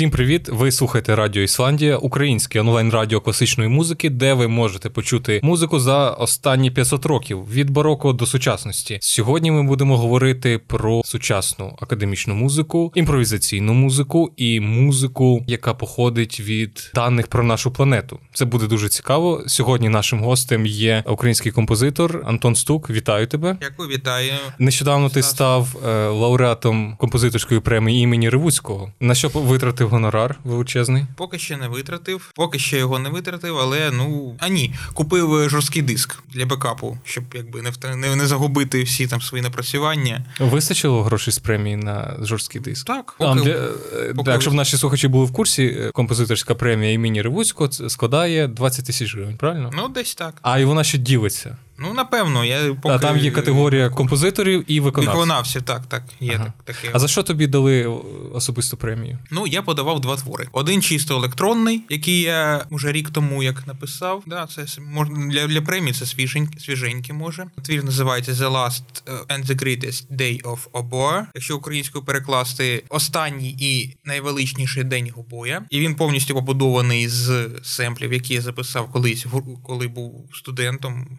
Всім 0.00 0.10
привіт! 0.10 0.48
Ви 0.48 0.72
слухаєте 0.72 1.16
Радіо 1.16 1.42
Ісландія, 1.42 1.96
українське 1.96 2.60
онлайн 2.60 2.90
радіо 2.90 3.20
класичної 3.20 3.70
музики, 3.70 4.10
де 4.10 4.34
ви 4.34 4.48
можете 4.48 4.90
почути 4.90 5.40
музику 5.42 5.80
за 5.80 6.10
останні 6.10 6.70
500 6.70 7.06
років 7.06 7.50
від 7.52 7.70
бароко 7.70 8.12
до 8.12 8.26
сучасності. 8.26 8.98
Сьогодні 9.02 9.50
ми 9.50 9.62
будемо 9.62 9.98
говорити 9.98 10.58
про 10.58 11.02
сучасну 11.04 11.76
академічну 11.80 12.34
музику, 12.34 12.92
імпровізаційну 12.94 13.74
музику 13.74 14.32
і 14.36 14.60
музику, 14.60 15.44
яка 15.46 15.74
походить 15.74 16.40
від 16.40 16.90
даних 16.94 17.26
про 17.26 17.42
нашу 17.42 17.70
планету. 17.70 18.18
Це 18.32 18.44
буде 18.44 18.66
дуже 18.66 18.88
цікаво. 18.88 19.44
Сьогодні 19.46 19.88
нашим 19.88 20.20
гостем 20.20 20.66
є 20.66 21.04
український 21.06 21.52
композитор 21.52 22.22
Антон 22.26 22.54
Стук. 22.54 22.90
Вітаю 22.90 23.26
тебе! 23.26 23.56
Дякую, 23.60 23.88
вітаю. 23.88 24.32
Нещодавно 24.58 25.08
ти 25.08 25.22
став 25.22 25.76
е, 25.88 26.06
лауреатом 26.08 26.96
композиторської 26.98 27.60
премії 27.60 28.02
імені 28.02 28.30
Ревуцького. 28.30 28.92
На 29.00 29.14
що 29.14 29.28
витратив 29.28 29.89
гонорар 29.90 30.38
величезний? 30.44 31.06
Поки 31.16 31.38
ще 31.38 31.56
не 31.56 31.68
витратив, 31.68 32.32
поки 32.34 32.58
ще 32.58 32.78
його 32.78 32.98
не 32.98 33.08
витратив, 33.10 33.58
але 33.58 33.90
ну 33.90 34.36
а 34.38 34.48
ні, 34.48 34.74
купив 34.94 35.34
е, 35.34 35.48
жорсткий 35.48 35.82
диск 35.82 36.22
для 36.34 36.46
бекапу, 36.46 36.98
щоб 37.04 37.24
якби 37.34 37.62
не 37.62 37.96
не, 37.96 38.16
не 38.16 38.26
загубити 38.26 38.82
всі 38.82 39.06
там 39.06 39.22
свої 39.22 39.42
напрацювання. 39.42 40.24
Вистачило 40.40 41.02
грошей 41.02 41.32
з 41.32 41.38
премії 41.38 41.76
на 41.76 42.16
жорсткий 42.22 42.60
диск? 42.60 42.86
Так, 42.86 43.14
А, 43.18 43.24
поки, 43.24 43.40
для, 43.40 43.52
е, 43.52 44.14
поки- 44.16 44.30
так, 44.30 44.42
щоб 44.42 44.54
наші 44.54 44.76
слухачі 44.76 45.08
були 45.08 45.24
в 45.24 45.32
курсі, 45.32 45.64
е, 45.64 45.90
композиторська 45.90 46.54
премія 46.54 46.92
імені 46.92 47.22
Ревуцького 47.22 47.70
складає 47.72 48.48
20 48.48 48.86
тисяч 48.86 49.14
гривень, 49.14 49.36
правильно? 49.36 49.70
ну 49.74 49.88
десь 49.88 50.14
так. 50.14 50.34
А 50.42 50.58
і 50.58 50.64
вона 50.64 50.84
ще 50.84 50.98
ділиться. 50.98 51.56
Ну 51.82 51.94
напевно, 51.94 52.44
я 52.44 52.74
поки 52.74 52.94
А 52.94 52.98
там 52.98 53.18
є 53.18 53.30
категорія 53.30 53.88
композиторів 53.88 54.64
і 54.66 54.80
виконавців. 54.80 55.14
виконавців. 55.14 55.62
Так, 55.62 55.86
так, 55.86 56.02
є 56.20 56.32
Ага. 56.34 56.44
так, 56.44 56.76
таке. 56.76 56.90
А 56.92 56.98
за 56.98 57.08
що 57.08 57.22
тобі 57.22 57.46
дали 57.46 57.86
особисту 58.32 58.76
премію? 58.76 59.18
Ну, 59.30 59.46
я 59.46 59.62
подавав 59.62 60.00
два 60.00 60.16
твори. 60.16 60.48
Один 60.52 60.82
чисто 60.82 61.16
електронний, 61.16 61.82
який 61.88 62.20
я 62.20 62.64
вже 62.70 62.92
рік 62.92 63.10
тому 63.10 63.42
як 63.42 63.66
написав. 63.66 64.22
Да, 64.26 64.46
це 64.46 64.80
можна 64.80 65.26
для, 65.26 65.46
для 65.46 65.62
премії 65.62 65.92
це 65.94 66.06
свіженький, 66.06 66.60
свіженький 66.60 67.14
може. 67.14 67.46
Твір 67.62 67.84
називається 67.84 68.32
The 68.32 68.52
Last 68.52 68.82
uh, 69.06 69.26
and 69.26 69.46
the 69.46 69.62
Greatest 69.64 70.16
Day 70.16 70.42
of 70.42 70.58
Oboe. 70.72 71.22
Якщо 71.34 71.56
українською 71.56 72.04
перекласти 72.04 72.84
останній 72.88 73.56
і 73.58 73.96
найвеличніший 74.04 74.84
день 74.84 75.10
гобоя. 75.14 75.62
І 75.70 75.80
він 75.80 75.94
повністю 75.94 76.34
побудований 76.34 77.08
з 77.08 77.48
семплів, 77.62 78.12
які 78.12 78.34
я 78.34 78.40
записав 78.40 78.92
колись, 78.92 79.26
коли 79.62 79.88
був 79.88 80.28
студентом 80.32 81.18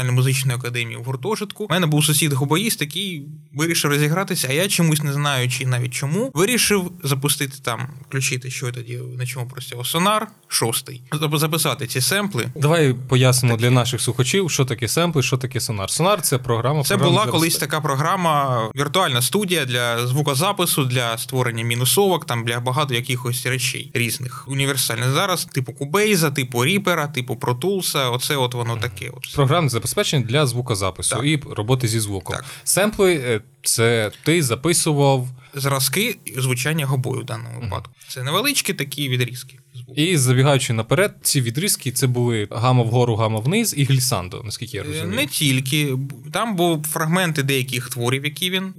Національної 0.00 0.16
музичної 0.16 0.58
академії 0.58 0.96
в 0.96 1.04
гуртожитку. 1.04 1.64
У 1.64 1.68
мене 1.70 1.86
був 1.86 2.04
сусід 2.04 2.32
гобоїст, 2.32 2.80
який 2.80 3.26
вирішив 3.54 3.90
розігратися, 3.90 4.48
а 4.50 4.52
я 4.52 4.68
чомусь 4.68 5.02
не 5.02 5.12
знаю, 5.12 5.48
чи 5.48 5.66
навіть 5.66 5.94
чому, 5.94 6.30
вирішив 6.34 6.92
запустити 7.02 7.58
там, 7.62 7.88
включити, 8.08 8.50
що 8.50 8.66
я 8.66 8.72
тоді 8.72 8.98
на 9.18 9.26
чому 9.26 9.46
просив, 9.46 9.86
сонар 9.86 10.28
шостий. 10.48 11.02
Записати 11.32 11.86
ці 11.86 12.00
семпли. 12.00 12.48
Давай 12.56 12.94
пояснимо 13.08 13.56
для 13.56 13.70
наших 13.70 14.00
слухачів, 14.00 14.50
що 14.50 14.64
таке 14.64 14.88
семпли, 14.88 15.22
що 15.22 15.36
таке 15.36 15.60
сонар. 15.60 15.90
Сонар 15.90 16.20
це 16.22 16.38
програма. 16.38 16.82
Це 16.82 16.96
програма 16.96 17.12
була 17.12 17.24
для 17.24 17.32
колись 17.32 17.56
така 17.56 17.80
програма, 17.80 18.60
віртуальна 18.76 19.22
студія 19.22 19.64
для 19.64 20.06
звукозапису, 20.06 20.84
для 20.84 21.18
створення 21.18 21.64
мінусовок, 21.64 22.24
там 22.24 22.44
для 22.44 22.60
багато 22.60 22.94
якихось 22.94 23.46
речей 23.46 23.90
різних. 23.94 24.44
Універсальне 24.48 25.10
зараз, 25.10 25.44
типу 25.44 25.72
Кубейза, 25.72 26.30
типу 26.30 26.64
Ріпера, 26.64 27.06
типу 27.06 27.36
Протулса. 27.36 28.08
Оце 28.08 28.36
от 28.36 28.54
воно 28.54 28.76
таке. 28.76 29.10
От. 29.16 29.34
Програмне 29.34 29.70
забезпечення 29.90 30.26
для 30.26 30.46
звукозапису 30.46 31.16
Так. 31.16 31.24
і 31.24 31.40
роботи 31.50 31.88
зі 31.88 32.00
звуком. 32.00 32.36
Так. 32.36 32.44
Семпли 32.64 33.14
е, 33.14 33.40
це 33.62 34.10
ти 34.24 34.42
записував 34.42 35.28
Зразки 35.54 36.18
звучання 36.36 36.86
гобою 36.86 37.22
в 37.22 37.24
даному 37.24 37.60
випадку. 37.60 37.92
Це 38.08 38.22
невеличкі 38.22 38.74
такі 38.74 39.08
відрізки. 39.08 39.58
І 39.96 40.16
забігаючи 40.16 40.72
наперед, 40.72 41.14
ці 41.22 41.40
відрізки 41.40 41.90
це 41.92 42.06
були 42.06 42.48
гама 42.50 42.82
вгору, 42.82 43.16
гама 43.16 43.38
вниз 43.40 43.74
і 43.76 43.84
глісандо, 43.84 44.42
наскільки 44.44 44.76
я 44.76 44.82
Е, 44.82 44.86
розумію. 44.86 45.14
Не 45.16 45.26
тільки 45.26 45.96
там 46.32 46.56
були 46.56 46.82
фрагменти 46.92 47.42
деяких 47.42 47.88
творів, 47.88 48.24
які 48.24 48.50
він 48.50 48.74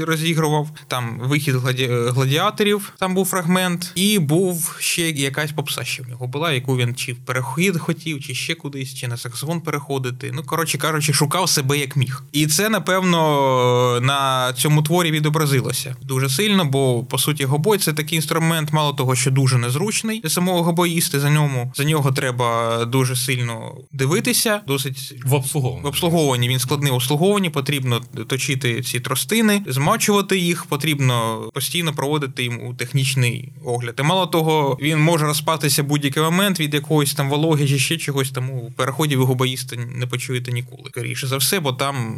е, 0.00 0.04
розігрував. 0.04 0.68
Там 0.88 1.20
вихід 1.24 1.54
гладі... 1.54 1.84
е, 1.84 2.10
гладіаторів, 2.10 2.92
там 2.98 3.14
був 3.14 3.26
фрагмент, 3.26 3.92
і 3.94 4.18
був 4.18 4.76
ще 4.80 5.10
якась 5.10 5.52
попса 5.52 5.84
ще 5.84 6.02
в 6.02 6.08
нього 6.08 6.26
була, 6.26 6.52
яку 6.52 6.76
він 6.76 6.94
чи 6.94 7.12
в 7.12 7.16
перехід 7.16 7.78
хотів, 7.78 8.20
чи 8.20 8.34
ще 8.34 8.54
кудись, 8.54 8.94
чи 8.94 9.08
на 9.08 9.16
саксофон 9.16 9.60
переходити. 9.60 10.30
Ну 10.34 10.42
коротше 10.42 10.78
кажучи, 10.78 11.12
шукав 11.12 11.48
себе 11.48 11.78
як 11.78 11.96
міг. 11.96 12.22
І 12.32 12.46
це 12.46 12.68
напевно 12.68 14.00
на 14.02 14.52
цьому 14.52 14.82
творі 14.82 15.10
відобразилося 15.10 15.96
дуже 16.02 16.28
сильно, 16.28 16.64
бо 16.64 17.04
по 17.04 17.18
суті 17.18 17.44
гобой 17.44 17.78
це 17.78 17.92
такий 17.92 18.16
інструмент, 18.16 18.72
мало 18.72 18.92
того, 18.92 19.14
що 19.14 19.30
дуже 19.30 19.58
незручний 19.58 20.20
для 20.20 20.30
самого 20.30 20.55
гобоїсти. 20.62 21.20
За 21.20 21.30
ньому 21.30 21.72
за 21.76 21.84
нього 21.84 22.12
треба 22.12 22.84
дуже 22.84 23.16
сильно 23.16 23.74
дивитися, 23.92 24.60
досить 24.66 25.14
В 25.24 25.34
обслуговуванні. 25.34 25.84
в 25.84 25.86
обслуговуванні 25.86 26.48
він 26.48 26.58
складний 26.58 26.92
в 26.92 26.94
обслуговуванні, 26.94 27.50
потрібно 27.50 28.00
точити 28.26 28.82
ці 28.82 29.00
тростини, 29.00 29.62
змачувати 29.66 30.38
їх, 30.38 30.66
потрібно 30.66 31.48
постійно 31.54 31.92
проводити 31.92 32.44
йому 32.44 32.74
технічний 32.74 33.52
огляд. 33.64 33.94
І 33.98 34.02
мало 34.02 34.26
того, 34.26 34.78
він 34.80 34.98
може 35.00 35.24
розпатися 35.26 35.82
будь-який 35.82 36.22
момент 36.22 36.60
від 36.60 36.74
якоїсь 36.74 37.14
там 37.14 37.30
вологи 37.30 37.68
чи 37.68 37.78
ще 37.78 37.96
чогось, 37.96 38.30
тому 38.30 38.72
переходів 38.76 39.20
його 39.20 39.34
боїсти 39.34 39.76
не 39.76 40.06
почуєте 40.06 40.52
ніколи. 40.52 40.82
Скоріше 40.90 41.26
за 41.26 41.36
все, 41.36 41.60
бо 41.60 41.72
там 41.72 42.16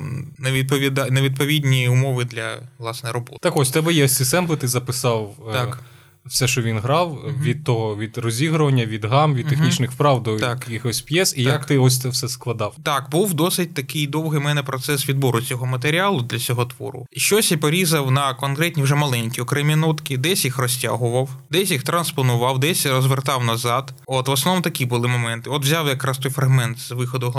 невідповідні 1.11 1.89
умови 1.89 2.25
для 2.25 2.59
власне 2.79 3.13
роботи. 3.13 3.39
Так 3.43 3.57
ось 3.57 3.71
тебе 3.71 3.93
є 3.93 4.09
ці 4.09 4.25
семпли, 4.25 4.57
ти 4.57 4.69
записав 4.69 5.35
е, 5.49 5.53
Так. 5.53 5.83
Все, 6.29 6.49
що 6.49 6.63
він 6.63 6.79
грав, 6.79 7.19
від 7.43 7.65
того, 7.65 7.97
від 7.97 8.19
розігрування, 8.19 8.87
від 8.87 9.05
гам, 9.05 9.35
від 9.35 9.47
технічних 9.47 9.91
вправ 9.93 10.23
до 10.23 10.37
Так. 10.39 10.59
якихось 10.69 11.01
п'єс, 11.01 11.35
і 11.37 11.45
Так. 11.45 11.53
як 11.53 11.65
ти 11.65 11.79
ось 11.79 12.01
це 12.01 12.09
все 12.09 12.29
складав. 12.29 12.75
Так, 12.83 13.11
був 13.11 13.35
досить 13.35 13.75
такий 13.75 14.07
довгий 14.07 14.41
мене 14.41 14.63
процес 14.63 15.09
відбору 15.09 15.41
цього 15.41 15.67
матеріалу 15.67 16.21
для 16.23 16.39
цього 16.39 16.65
твору. 16.65 17.07
Щось 17.13 17.51
я 17.51 17.59
порізав 17.59 18.11
на 18.11 18.35
конкретні 18.35 18.83
вже 18.83 18.95
маленькі 18.95 19.43
окремі 19.43 19.77
нотки, 19.77 20.17
десь 20.17 20.45
їх 20.45 20.59
розтягував, 20.59 21.31
десь 21.51 21.71
їх 21.71 21.83
транспонував, 21.83 22.59
десь 22.59 22.87
розвертав 22.87 23.45
назад. 23.45 23.95
От 24.07 24.29
в 24.29 24.31
основному 24.31 24.63
такі 24.63 24.87
були 24.87 25.09
моменти. 25.09 25.51
От 25.51 25.63
взяв 25.63 25.89
якраз 25.89 26.19
той 26.19 26.33
фрагмент 26.33 26.79
з 26.79 26.91
виходу 26.91 27.31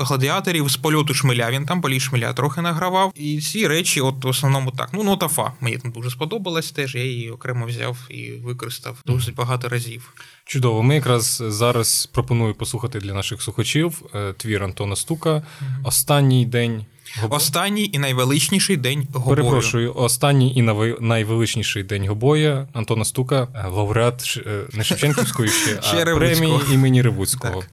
гладіаторів, 0.00 0.68
з 0.68 0.76
польоту 0.76 1.14
шмеля. 1.14 1.50
Він 1.50 1.66
там 1.66 1.80
політ 1.80 2.02
шмеля 2.02 2.32
трохи 2.32 2.60
награвав. 2.60 3.12
І 3.14 3.40
ці 3.40 3.66
речі, 3.66 4.00
от 4.00 4.24
в 4.24 4.28
основному 4.28 4.70
так. 4.70 4.88
Ну, 4.92 5.02
нота 5.02 5.28
фа 5.28 5.52
мені 5.60 5.76
там 5.78 5.90
дуже 5.90 6.10
сподобалась 6.10 6.70
теж. 6.70 6.94
Я 6.94 7.04
її 7.04 7.30
окремо 7.30 7.66
взяв 7.66 7.96
і 8.10 8.19
використав 8.44 8.98
досить 9.06 9.34
багато 9.34 9.68
разів. 9.68 10.12
Чудово. 10.44 10.82
Ми 10.82 10.94
якраз 10.94 11.42
зараз 11.48 12.06
пропоную 12.12 12.54
послухати 12.54 12.98
для 13.00 13.14
наших 13.14 13.42
слухачів 13.42 14.02
е, 14.14 14.32
твір 14.32 14.62
Антона 14.64 14.96
Стука. 14.96 15.42
Останній 15.84 16.46
день. 16.46 16.84
Гобо- 17.22 17.34
Останній 17.34 17.90
і 17.92 17.98
найвеличніший 17.98 18.76
день 18.76 19.08
гобою. 19.12 19.36
Перепрошую, 19.36 19.94
останній 19.94 20.54
і 20.54 20.62
найвеличніший 21.00 21.82
день 21.82 22.08
Гобоя 22.08 22.68
Антона 22.72 23.04
Стука, 23.04 23.48
е, 23.54 23.68
лауреат 23.68 24.40
е, 24.46 24.62
не 24.72 24.84
Шевченківської 24.84 25.48
Ще 25.48 25.78
а 26.00 26.14
премії 26.14 26.58
імені 26.72 27.02
Ревуцького. 27.02 27.64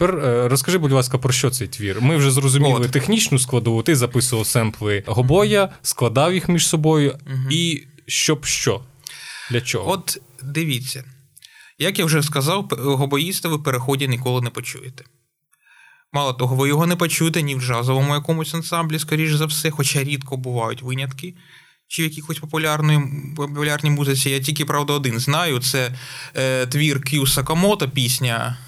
Тепер 0.00 0.24
е, 0.24 0.48
розкажи, 0.48 0.78
будь 0.78 0.92
ласка, 0.92 1.18
про 1.18 1.32
що 1.32 1.50
цей 1.50 1.68
твір? 1.68 2.00
Ми 2.00 2.16
вже 2.16 2.30
зрозуміли 2.30 2.80
От. 2.80 2.90
технічну 2.90 3.38
складову. 3.38 3.82
Ти 3.82 3.96
записував 3.96 4.46
семпли 4.46 5.04
гобоя, 5.06 5.68
складав 5.82 6.34
їх 6.34 6.48
між 6.48 6.66
собою, 6.66 7.18
Мгм. 7.26 7.46
і 7.50 7.86
щоб 8.06 8.44
що? 8.44 8.80
Для 9.50 9.60
чого? 9.60 9.90
От 9.90 10.18
дивіться, 10.42 11.04
як 11.78 11.98
я 11.98 12.04
вже 12.04 12.22
сказав, 12.22 12.68
гобоїста 12.70 13.48
ви 13.48 13.58
переході 13.58 14.08
ніколи 14.08 14.40
не 14.40 14.50
почуєте. 14.50 15.04
Мало 16.12 16.32
того, 16.32 16.56
ви 16.56 16.68
його 16.68 16.86
не 16.86 16.96
почуєте 16.96 17.42
ні 17.42 17.54
в 17.54 17.60
джазовому 17.60 18.14
якомусь 18.14 18.54
ансамблі, 18.54 18.98
скоріш 18.98 19.32
за 19.32 19.46
все, 19.46 19.70
хоча 19.70 20.04
рідко 20.04 20.36
бувають 20.36 20.82
винятки. 20.82 21.34
Чи 21.88 22.02
в 22.02 22.04
якихось 22.04 22.38
популярної, 22.38 23.00
популярній 23.36 23.90
музиці. 23.90 24.30
Я 24.30 24.40
тільки, 24.40 24.64
правда, 24.64 24.92
один 24.92 25.18
знаю. 25.18 25.58
Це 25.58 25.94
е, 26.36 26.66
твір 26.66 27.02
К'ю 27.02 27.26
Сакамото, 27.26 27.88
пісня 27.88 28.58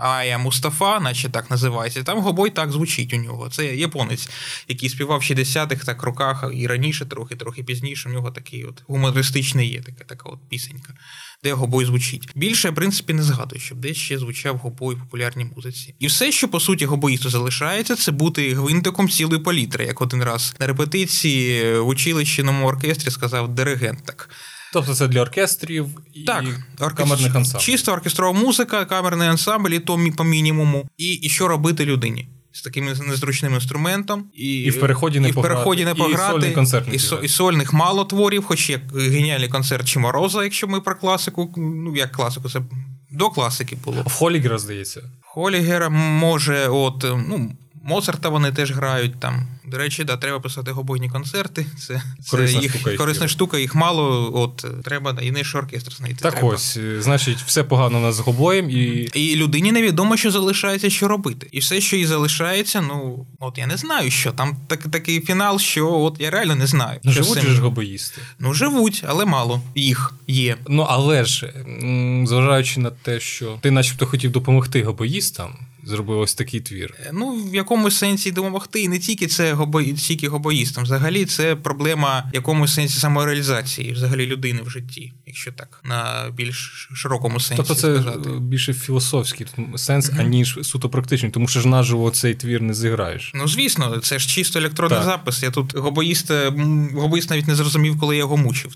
Ая 0.00 0.38
Мустафа, 0.38 1.00
наче 1.00 1.28
так 1.28 1.50
називається. 1.50 2.02
Там 2.02 2.20
гобой 2.20 2.50
так 2.50 2.72
звучить 2.72 3.14
у 3.14 3.16
нього. 3.16 3.48
Це 3.50 3.76
японець, 3.76 4.28
який 4.68 4.88
співав 4.88 5.18
в 5.18 5.22
60-х 5.22 5.84
так 5.84 6.02
роках 6.02 6.44
і 6.54 6.66
раніше, 6.66 7.06
трохи, 7.06 7.36
трохи 7.36 7.62
пізніше. 7.62 8.08
У 8.08 8.12
нього 8.12 8.30
такий 8.30 8.64
от 8.64 8.82
гумористичний 8.86 9.72
є 9.72 9.80
така, 9.82 10.04
така 10.04 10.28
от 10.28 10.38
пісенька, 10.48 10.94
де 11.44 11.52
гобой 11.52 11.84
звучить. 11.84 12.28
Більше, 12.34 12.70
в 12.70 12.74
принципі, 12.74 13.12
не 13.12 13.22
згадую, 13.22 13.60
щоб 13.60 13.78
десь 13.78 13.96
ще 13.96 14.18
звучав 14.18 14.56
гобой 14.56 14.94
в 14.94 14.98
популярній 14.98 15.44
музиці. 15.56 15.94
І 15.98 16.06
все, 16.06 16.32
що 16.32 16.48
по 16.48 16.60
суті 16.60 16.86
гобоїсту 16.86 17.30
залишається, 17.30 17.96
це 17.96 18.12
бути 18.12 18.54
гвинтиком 18.54 19.08
цілої 19.08 19.42
палітри, 19.42 19.86
як 19.86 20.00
один 20.00 20.22
раз 20.22 20.54
на 20.60 20.66
репетиції 20.66 21.78
в 21.78 21.86
училищному 21.86 22.66
оркестрі 22.66 23.10
сказав 23.10 23.48
диригент 23.48 24.04
так. 24.04 24.30
Тобто 24.72 24.94
це 24.94 25.08
для 25.08 25.20
оркестрів 25.22 25.86
і 26.14 26.24
Так, 26.24 26.44
оркестр- 26.78 26.94
камерних 26.94 27.34
ансамблів. 27.34 27.66
Чисто 27.66 27.92
оркестрова 27.92 28.38
музика, 28.40 28.84
камерний 28.84 29.28
ансамбль, 29.28 29.70
і 29.70 29.78
то 29.78 29.98
по 30.16 30.24
мінімуму. 30.24 30.88
І, 30.98 31.12
і 31.12 31.28
що 31.28 31.48
робити 31.48 31.84
людині? 31.84 32.28
З 32.52 32.62
таким 32.62 32.84
незручним 32.86 33.54
інструментом, 33.54 34.24
і, 34.34 34.58
І 34.58 34.70
в 34.70 34.80
переході 34.80 35.20
не 35.20 35.28
і 35.28 35.32
в 35.32 35.34
переході 35.34 35.84
не 35.84 35.94
пограти, 35.94 36.12
і 36.12 36.16
пограти, 36.16 36.54
сольний 36.54 36.96
і, 36.96 36.98
со- 36.98 37.16
і 37.22 37.28
сольних 37.28 37.72
мало 37.72 38.04
творів, 38.04 38.44
хоч 38.44 38.70
є 38.70 38.80
геніальний 38.94 39.48
концерт 39.48 39.88
Чимороза, 39.88 40.44
якщо 40.44 40.68
ми 40.68 40.80
про 40.80 40.94
класику, 40.96 41.54
ну 41.56 41.96
як 41.96 42.12
класику, 42.12 42.48
це 42.50 42.60
до 43.10 43.30
класики 43.30 43.76
було. 43.84 44.02
В 44.06 44.12
Холігера, 44.12 44.58
здається. 44.58 45.02
Холігера 45.20 45.88
може, 45.88 46.68
от, 46.68 47.04
ну, 47.28 47.52
Моцарта 47.82 48.28
вони 48.28 48.52
теж 48.52 48.72
грають 48.72 49.20
там. 49.20 49.46
До 49.64 49.78
речі, 49.78 50.04
да, 50.04 50.16
треба 50.16 50.40
писати 50.40 50.70
гобойні 50.70 51.08
концерти. 51.08 51.66
Це, 51.78 52.02
це 52.22 52.30
Корисна 52.30 52.60
їх, 52.60 52.76
штука 52.76 52.96
корисна 52.96 53.24
є. 53.24 53.28
штука, 53.28 53.58
їх 53.58 53.74
мало. 53.74 54.30
От 54.34 54.66
треба 54.84 55.16
і 55.22 55.30
не 55.30 55.42
оркестр 55.54 55.92
знайти. 55.92 56.18
Так 56.22 56.32
треба. 56.34 56.48
ось, 56.48 56.76
е, 56.76 57.02
значить, 57.02 57.38
все 57.38 57.64
погано 57.64 57.98
у 57.98 58.00
нас 58.02 58.14
з 58.14 58.20
гобоєм, 58.20 58.70
і 58.70 59.08
І 59.14 59.36
людині 59.36 59.72
невідомо, 59.72 60.16
що 60.16 60.30
залишається, 60.30 60.90
що 60.90 61.08
робити. 61.08 61.48
І 61.52 61.58
все, 61.58 61.80
що 61.80 61.96
їй 61.96 62.06
залишається, 62.06 62.80
ну 62.80 63.26
от 63.40 63.58
я 63.58 63.66
не 63.66 63.76
знаю, 63.76 64.10
що 64.10 64.32
там 64.32 64.56
так, 64.66 64.82
такий 64.82 65.20
фінал, 65.20 65.58
що 65.58 65.92
от 65.92 66.16
я 66.20 66.30
реально 66.30 66.54
не 66.54 66.66
знаю. 66.66 67.00
ну, 67.04 67.12
що 67.12 67.22
живуть 67.22 67.42
ж 67.42 67.60
гобоїсти. 67.60 68.20
Ну 68.38 68.54
живуть, 68.54 69.04
але 69.06 69.24
мало 69.24 69.62
їх 69.74 70.14
є. 70.26 70.56
Ну, 70.68 70.86
але 70.88 71.24
ж, 71.24 71.52
зважаючи 72.24 72.80
на 72.80 72.90
те, 72.90 73.20
що 73.20 73.58
ти 73.60 73.70
начебто 73.70 74.06
хотів 74.06 74.30
допомогти 74.32 74.82
гобоїстам, 74.82 75.54
зробив 75.84 76.18
ось 76.20 76.34
такий 76.34 76.60
твір. 76.60 76.94
Е, 77.06 77.10
Ну, 77.12 77.30
в 77.50 77.54
якомусь 77.54 77.96
сенсі 77.96 78.32
допомогти. 78.32 78.82
І 78.82 78.88
не 78.88 78.98
тільки 78.98 79.26
це 79.26 79.52
гобо... 79.52 79.82
тільки 79.82 80.28
гобоїстам. 80.28 80.84
Взагалі, 80.84 81.24
це 81.24 81.56
проблема 81.56 82.28
в 82.32 82.34
якомусь 82.34 82.74
сенсі 82.74 82.98
самореалізації 82.98 83.92
взагалі 83.92 84.26
людини 84.26 84.60
в 84.64 84.70
житті, 84.70 85.12
якщо 85.26 85.52
так 85.52 85.80
на 85.84 86.30
більш 86.36 86.88
широкому 86.94 87.40
сенсі 87.40 87.56
Тобто 87.56 87.74
це 87.74 87.94
сказати. 88.02 88.30
е, 88.30 88.38
більше 88.40 88.74
філософський 88.74 89.46
сенс, 89.76 90.10
аніж 90.18 90.58
суто 90.62 90.88
практичний, 90.88 91.30
тому 91.32 91.48
що 91.48 91.60
ж 91.60 91.68
наживо 91.68 92.10
цей 92.10 92.34
твір 92.34 92.62
не 92.62 92.74
зіграєш. 92.74 93.32
Ну, 93.34 93.48
звісно, 93.48 93.98
це 93.98 94.18
ж 94.18 94.28
чисто 94.28 94.58
електронний 94.58 94.98
Так. 94.98 95.06
запис. 95.06 95.42
Я 95.42 95.50
тут 95.50 95.76
гобоїст, 95.76 96.30
гобоїст 96.94 97.30
навіть 97.30 97.48
не 97.48 97.54
зрозумів, 97.54 97.98
коли 98.00 98.14
я 98.14 98.18
його 98.18 98.36
мучив, 98.36 98.74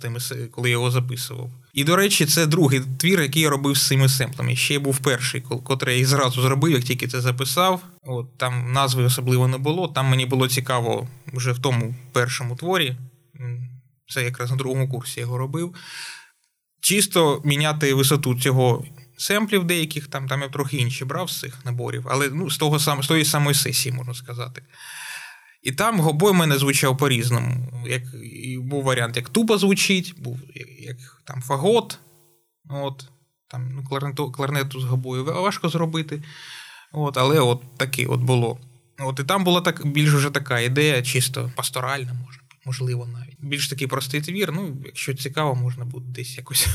коли 0.50 0.68
я 0.68 0.72
його 0.72 0.90
записував. 0.90 1.50
І, 1.74 1.84
до 1.84 1.96
речі, 1.96 2.26
це 2.26 2.46
другий 2.46 2.80
твір, 2.98 3.20
який 3.20 3.42
я 3.42 3.50
робив 3.50 3.76
з 3.76 3.86
цими 3.86 4.08
семплами. 4.08 4.56
Ще 4.56 4.78
був 4.78 4.98
перший, 4.98 5.40
котрий 5.40 6.00
я 6.00 6.06
зразу 6.06 6.42
зробив, 6.42 6.72
як 6.72 6.82
тільки 6.82 6.93
це 6.96 7.20
записав. 7.20 7.82
От 8.02 8.38
там 8.38 8.72
назви 8.72 9.04
особливо 9.04 9.48
не 9.48 9.58
було. 9.58 9.88
Там 9.88 10.06
мені 10.06 10.26
було 10.26 10.48
цікаво 10.48 11.08
вже 11.32 11.52
в 11.52 11.58
тому 11.58 11.94
першому 12.12 12.56
творі. 12.56 12.96
Це 14.08 14.24
якраз 14.24 14.50
на 14.50 14.56
другому 14.56 14.88
курсі 14.88 15.20
я 15.20 15.26
його 15.26 15.38
робив. 15.38 15.74
Чисто 16.80 17.42
міняти 17.44 17.94
висоту 17.94 18.34
цього 18.34 18.84
семплів 19.16 19.64
деяких, 19.64 20.06
там, 20.06 20.28
там 20.28 20.42
я 20.42 20.48
трохи 20.48 20.76
інші 20.76 21.04
брав 21.04 21.30
з 21.30 21.40
цих 21.40 21.64
наборів, 21.64 22.06
але 22.10 22.28
ну, 22.28 22.50
з, 22.50 22.58
того 22.58 22.78
сам, 22.78 23.02
з 23.02 23.06
тої 23.06 23.24
самої 23.24 23.54
сесії, 23.54 23.94
можна 23.94 24.14
сказати. 24.14 24.62
І 25.62 25.72
там 25.72 26.00
гобой 26.00 26.32
мене 26.32 26.58
звучав 26.58 26.96
по-різному. 26.96 27.82
Як, 27.86 28.02
і 28.22 28.58
був 28.58 28.84
варіант, 28.84 29.16
як 29.16 29.28
тупо 29.28 29.58
звучить, 29.58 30.14
був 30.18 30.40
як 30.80 30.96
там 31.24 31.42
фагот. 31.42 31.98
От, 32.70 33.08
там, 33.48 33.72
ну, 33.74 33.84
кларнету, 33.84 34.32
кларнету 34.32 34.80
з 34.80 34.84
гобою 34.84 35.24
важко 35.24 35.68
зробити. 35.68 36.22
От, 36.94 37.16
але 37.16 37.40
от 37.40 37.62
таке 37.76 38.06
от 38.06 38.20
було. 38.20 38.58
От, 38.98 39.20
і 39.20 39.24
там 39.24 39.44
була 39.44 39.60
так, 39.60 39.86
більш 39.86 40.12
вже 40.12 40.30
така 40.30 40.60
ідея, 40.60 41.02
чисто 41.02 41.52
пасторальна, 41.56 42.12
може, 42.12 42.40
можливо, 42.64 43.06
навіть. 43.06 43.36
Більш 43.40 43.68
такий 43.68 43.86
простий 43.86 44.20
твір. 44.20 44.52
Ну, 44.52 44.76
якщо 44.84 45.14
цікаво, 45.14 45.54
можна 45.54 45.84
буде 45.84 46.06
десь 46.08 46.36
якось. 46.36 46.66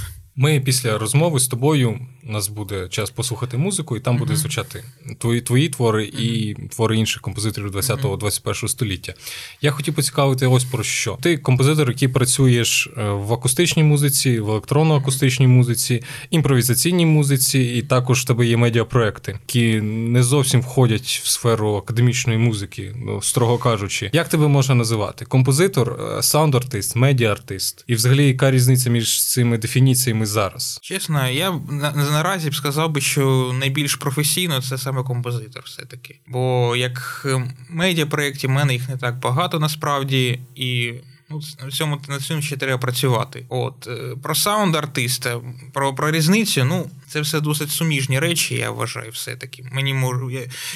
Ми 0.42 0.60
після 0.60 0.98
розмови 0.98 1.40
з 1.40 1.48
тобою 1.48 2.00
у 2.30 2.32
нас 2.32 2.48
буде 2.48 2.88
час 2.90 3.10
послухати 3.10 3.58
музику, 3.58 3.98
і 3.98 4.00
там 4.00 4.18
буде 4.18 4.32
Мгм. 4.32 4.40
звучати 4.40 4.84
твої, 5.18 5.42
твої 5.42 5.70
твори 5.70 6.06
і 6.06 6.56
твори 6.70 6.98
інших 6.98 7.22
композиторів 7.22 7.72
20-21 7.72 8.68
століття. 8.68 9.14
Я 9.62 9.72
хотів 9.72 9.96
поцікавити 9.96 10.48
ось 10.48 10.64
про 10.64 10.84
що. 10.84 11.18
Ти 11.22 11.38
композитор, 11.38 11.90
який 11.90 12.08
працюєш 12.08 12.90
е, 12.98 13.10
в 13.10 13.34
акустичній 13.34 13.84
музиці, 13.84 14.40
в 14.40 14.50
електронно-акустичній 14.50 15.48
музиці, 15.48 16.04
імпровізаційній 16.32 17.06
музиці, 17.06 17.60
і 17.60 17.82
також 17.82 18.22
в 18.22 18.26
тебе 18.26 18.46
є 18.46 18.58
медіапроекти, 18.58 19.40
які 19.48 19.82
не 19.82 20.24
зовсім 20.24 20.62
входять 20.62 21.22
в 21.24 21.28
сферу 21.28 21.76
академічної 21.76 22.40
музики, 22.40 22.96
ну, 23.06 23.22
строго 23.22 23.58
кажучи. 23.58 24.10
Як 24.14 24.30
тебе 24.30 24.48
можна 24.48 24.76
називати? 24.76 25.26
Композитор, 25.26 26.00
саунд-артист, 26.22 26.96
медіа-артист? 26.96 27.84
І 27.88 27.96
взагалі, 27.96 28.28
яка 28.28 28.52
різниця 28.52 28.90
між 28.90 29.28
цими 29.28 29.58
дефініціями 29.58 30.26
зараз? 30.30 30.80
Чесно, 30.82 31.30
я 31.30 31.60
на, 31.70 31.92
наразі 31.92 32.50
б 32.50 32.56
сказав 32.56 32.92
би, 32.92 33.02
що 33.02 33.56
найбільш 33.60 33.96
професійно 33.96 34.62
це 34.62 34.78
саме 34.78 35.04
композитор, 35.04 35.64
все-таки. 35.66 36.20
Бо 36.28 36.76
як 36.76 37.22
е, 37.26 37.54
медіапроєктів, 37.70 38.50
в 38.50 38.54
мене 38.54 38.74
їх 38.74 38.90
не 38.90 38.98
так 38.98 39.20
багато 39.20 39.60
насправді, 39.60 40.40
і 40.56 40.94
ну, 41.30 41.42
на 41.64 41.72
цьому 41.72 42.02
на 42.10 42.20
цьому 42.20 42.42
ще 42.42 42.58
треба 42.58 42.78
працювати. 42.78 43.46
От 43.50 43.88
е, 43.88 44.16
про 44.24 44.36
саунд 44.36 44.76
артиста, 44.76 45.42
про, 45.74 45.96
про 45.96 46.12
різницю, 46.12 46.66
ну. 46.66 46.90
Це 47.08 47.22
все 47.22 47.40
досить 47.40 47.72
суміжні 47.72 48.20
речі, 48.20 48.56
я 48.56 48.72
вважаю, 48.72 49.12
все-таки. 49.12 49.66
Мені 49.72 49.94
можу, 49.94 50.32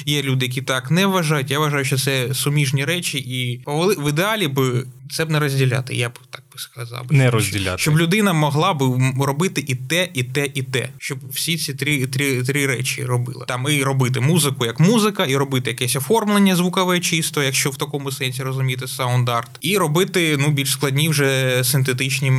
є 0.06 0.22
люди, 0.22 0.46
які 0.46 0.62
так 0.62 0.90
не 0.90 1.06
вважають. 1.06 1.50
Я 1.50 1.58
вважаю, 1.58 1.84
що 1.84 1.98
це 1.98 2.34
суміжні 2.34 2.84
речі, 2.84 3.18
і 3.18 3.62
в 3.66 4.08
ідеалі 4.08 4.48
би 4.48 4.86
це 5.10 5.24
б 5.24 5.30
не 5.30 5.38
розділяти. 5.38 5.94
Я 5.96 6.08
б 6.08 6.18
так 6.30 6.42
би 6.52 6.58
сказав. 6.58 7.06
Не 7.10 7.30
розділяти. 7.30 7.78
Щоб 7.78 7.98
людина 7.98 8.32
могла 8.32 8.74
б 8.74 8.82
м- 8.82 9.22
робити 9.22 9.64
і 9.66 9.74
те, 9.74 10.08
і 10.14 10.22
те, 10.22 10.48
і 10.54 10.62
те, 10.62 10.88
щоб 10.98 11.18
всі 11.30 11.56
ці 11.58 11.74
три, 11.74 12.06
три, 12.06 12.42
три 12.42 12.66
речі 12.66 13.04
робила. 13.04 13.44
Там 13.44 13.66
і 13.70 13.82
робити 13.82 14.20
музику 14.20 14.66
як 14.66 14.80
музика, 14.80 15.24
і 15.24 15.36
робити 15.36 15.70
якесь 15.70 15.96
оформлення 15.96 16.56
звукове 16.56 17.00
чисто, 17.00 17.42
якщо 17.42 17.70
в 17.70 17.76
такому 17.76 18.12
сенсі 18.12 18.42
розуміти 18.42 18.86
саунд-арт, 18.86 19.48
і 19.60 19.76
робити 19.78 20.36
ну 20.40 20.50
більш 20.50 20.70
складні 20.70 21.08
вже 21.08 21.60
синтетичні 21.64 22.32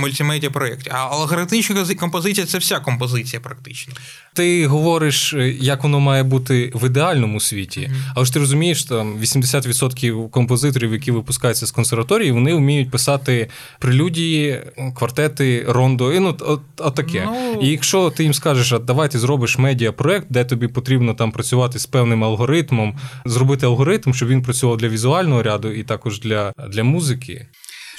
мультимедіа, 0.00 0.50
проєкти. 0.50 0.90
А 0.94 0.96
алгоритмічна 0.96 1.86
композиція 1.94 2.46
це 2.46 2.58
вся 2.58 2.80
композиція 2.80 3.40
практично. 3.40 3.94
Ти 4.34 4.66
говориш, 4.66 5.34
е, 5.34 5.48
як 5.60 5.82
воно 5.82 6.00
має 6.00 6.22
бути 6.22 6.72
в 6.74 6.86
ідеальному 6.86 7.40
світі, 7.40 7.80
Мгм. 7.80 8.04
але 8.14 8.26
ж 8.26 8.32
ти 8.32 8.38
розумієш, 8.38 8.84
там 8.84 9.18
80% 9.18 10.28
композиторів, 10.30 10.92
які 10.92 11.10
випускаються 11.10 11.66
з 11.66 11.70
консерваторії, 11.70 12.32
вони 12.32 12.54
вміють 12.54 12.90
писати 12.90 13.48
прелюдії, 13.78 14.60
квартети, 14.96 15.64
рондо, 15.68 16.12
і 16.12 16.20
ну 16.20 16.36
от, 16.40 16.60
от 16.78 16.94
таке. 16.94 17.22
Ну- 17.26 17.58
І 17.62 17.68
якщо 17.68 18.10
ти 18.10 18.22
їм 18.22 18.34
скажеш, 18.34 18.72
а 18.72 18.78
давай 18.78 19.10
ти 19.10 19.18
зробиш 19.18 19.58
медіапроект, 19.58 20.26
де 20.30 20.44
тобі 20.44 20.68
потрібно 20.68 21.14
там 21.14 21.32
працювати 21.32 21.78
з 21.78 21.86
певним 21.86 22.24
алгоритмом, 22.24 22.98
зробити 23.24 23.66
алгоритм, 23.66 24.14
щоб 24.14 24.28
він 24.28 24.42
працював 24.42 24.76
для 24.76 24.88
візуального 24.88 25.42
ряду 25.42 25.72
і 25.72 25.82
також 25.82 26.20
для, 26.20 26.52
для 26.68 26.84
музики. 26.84 27.46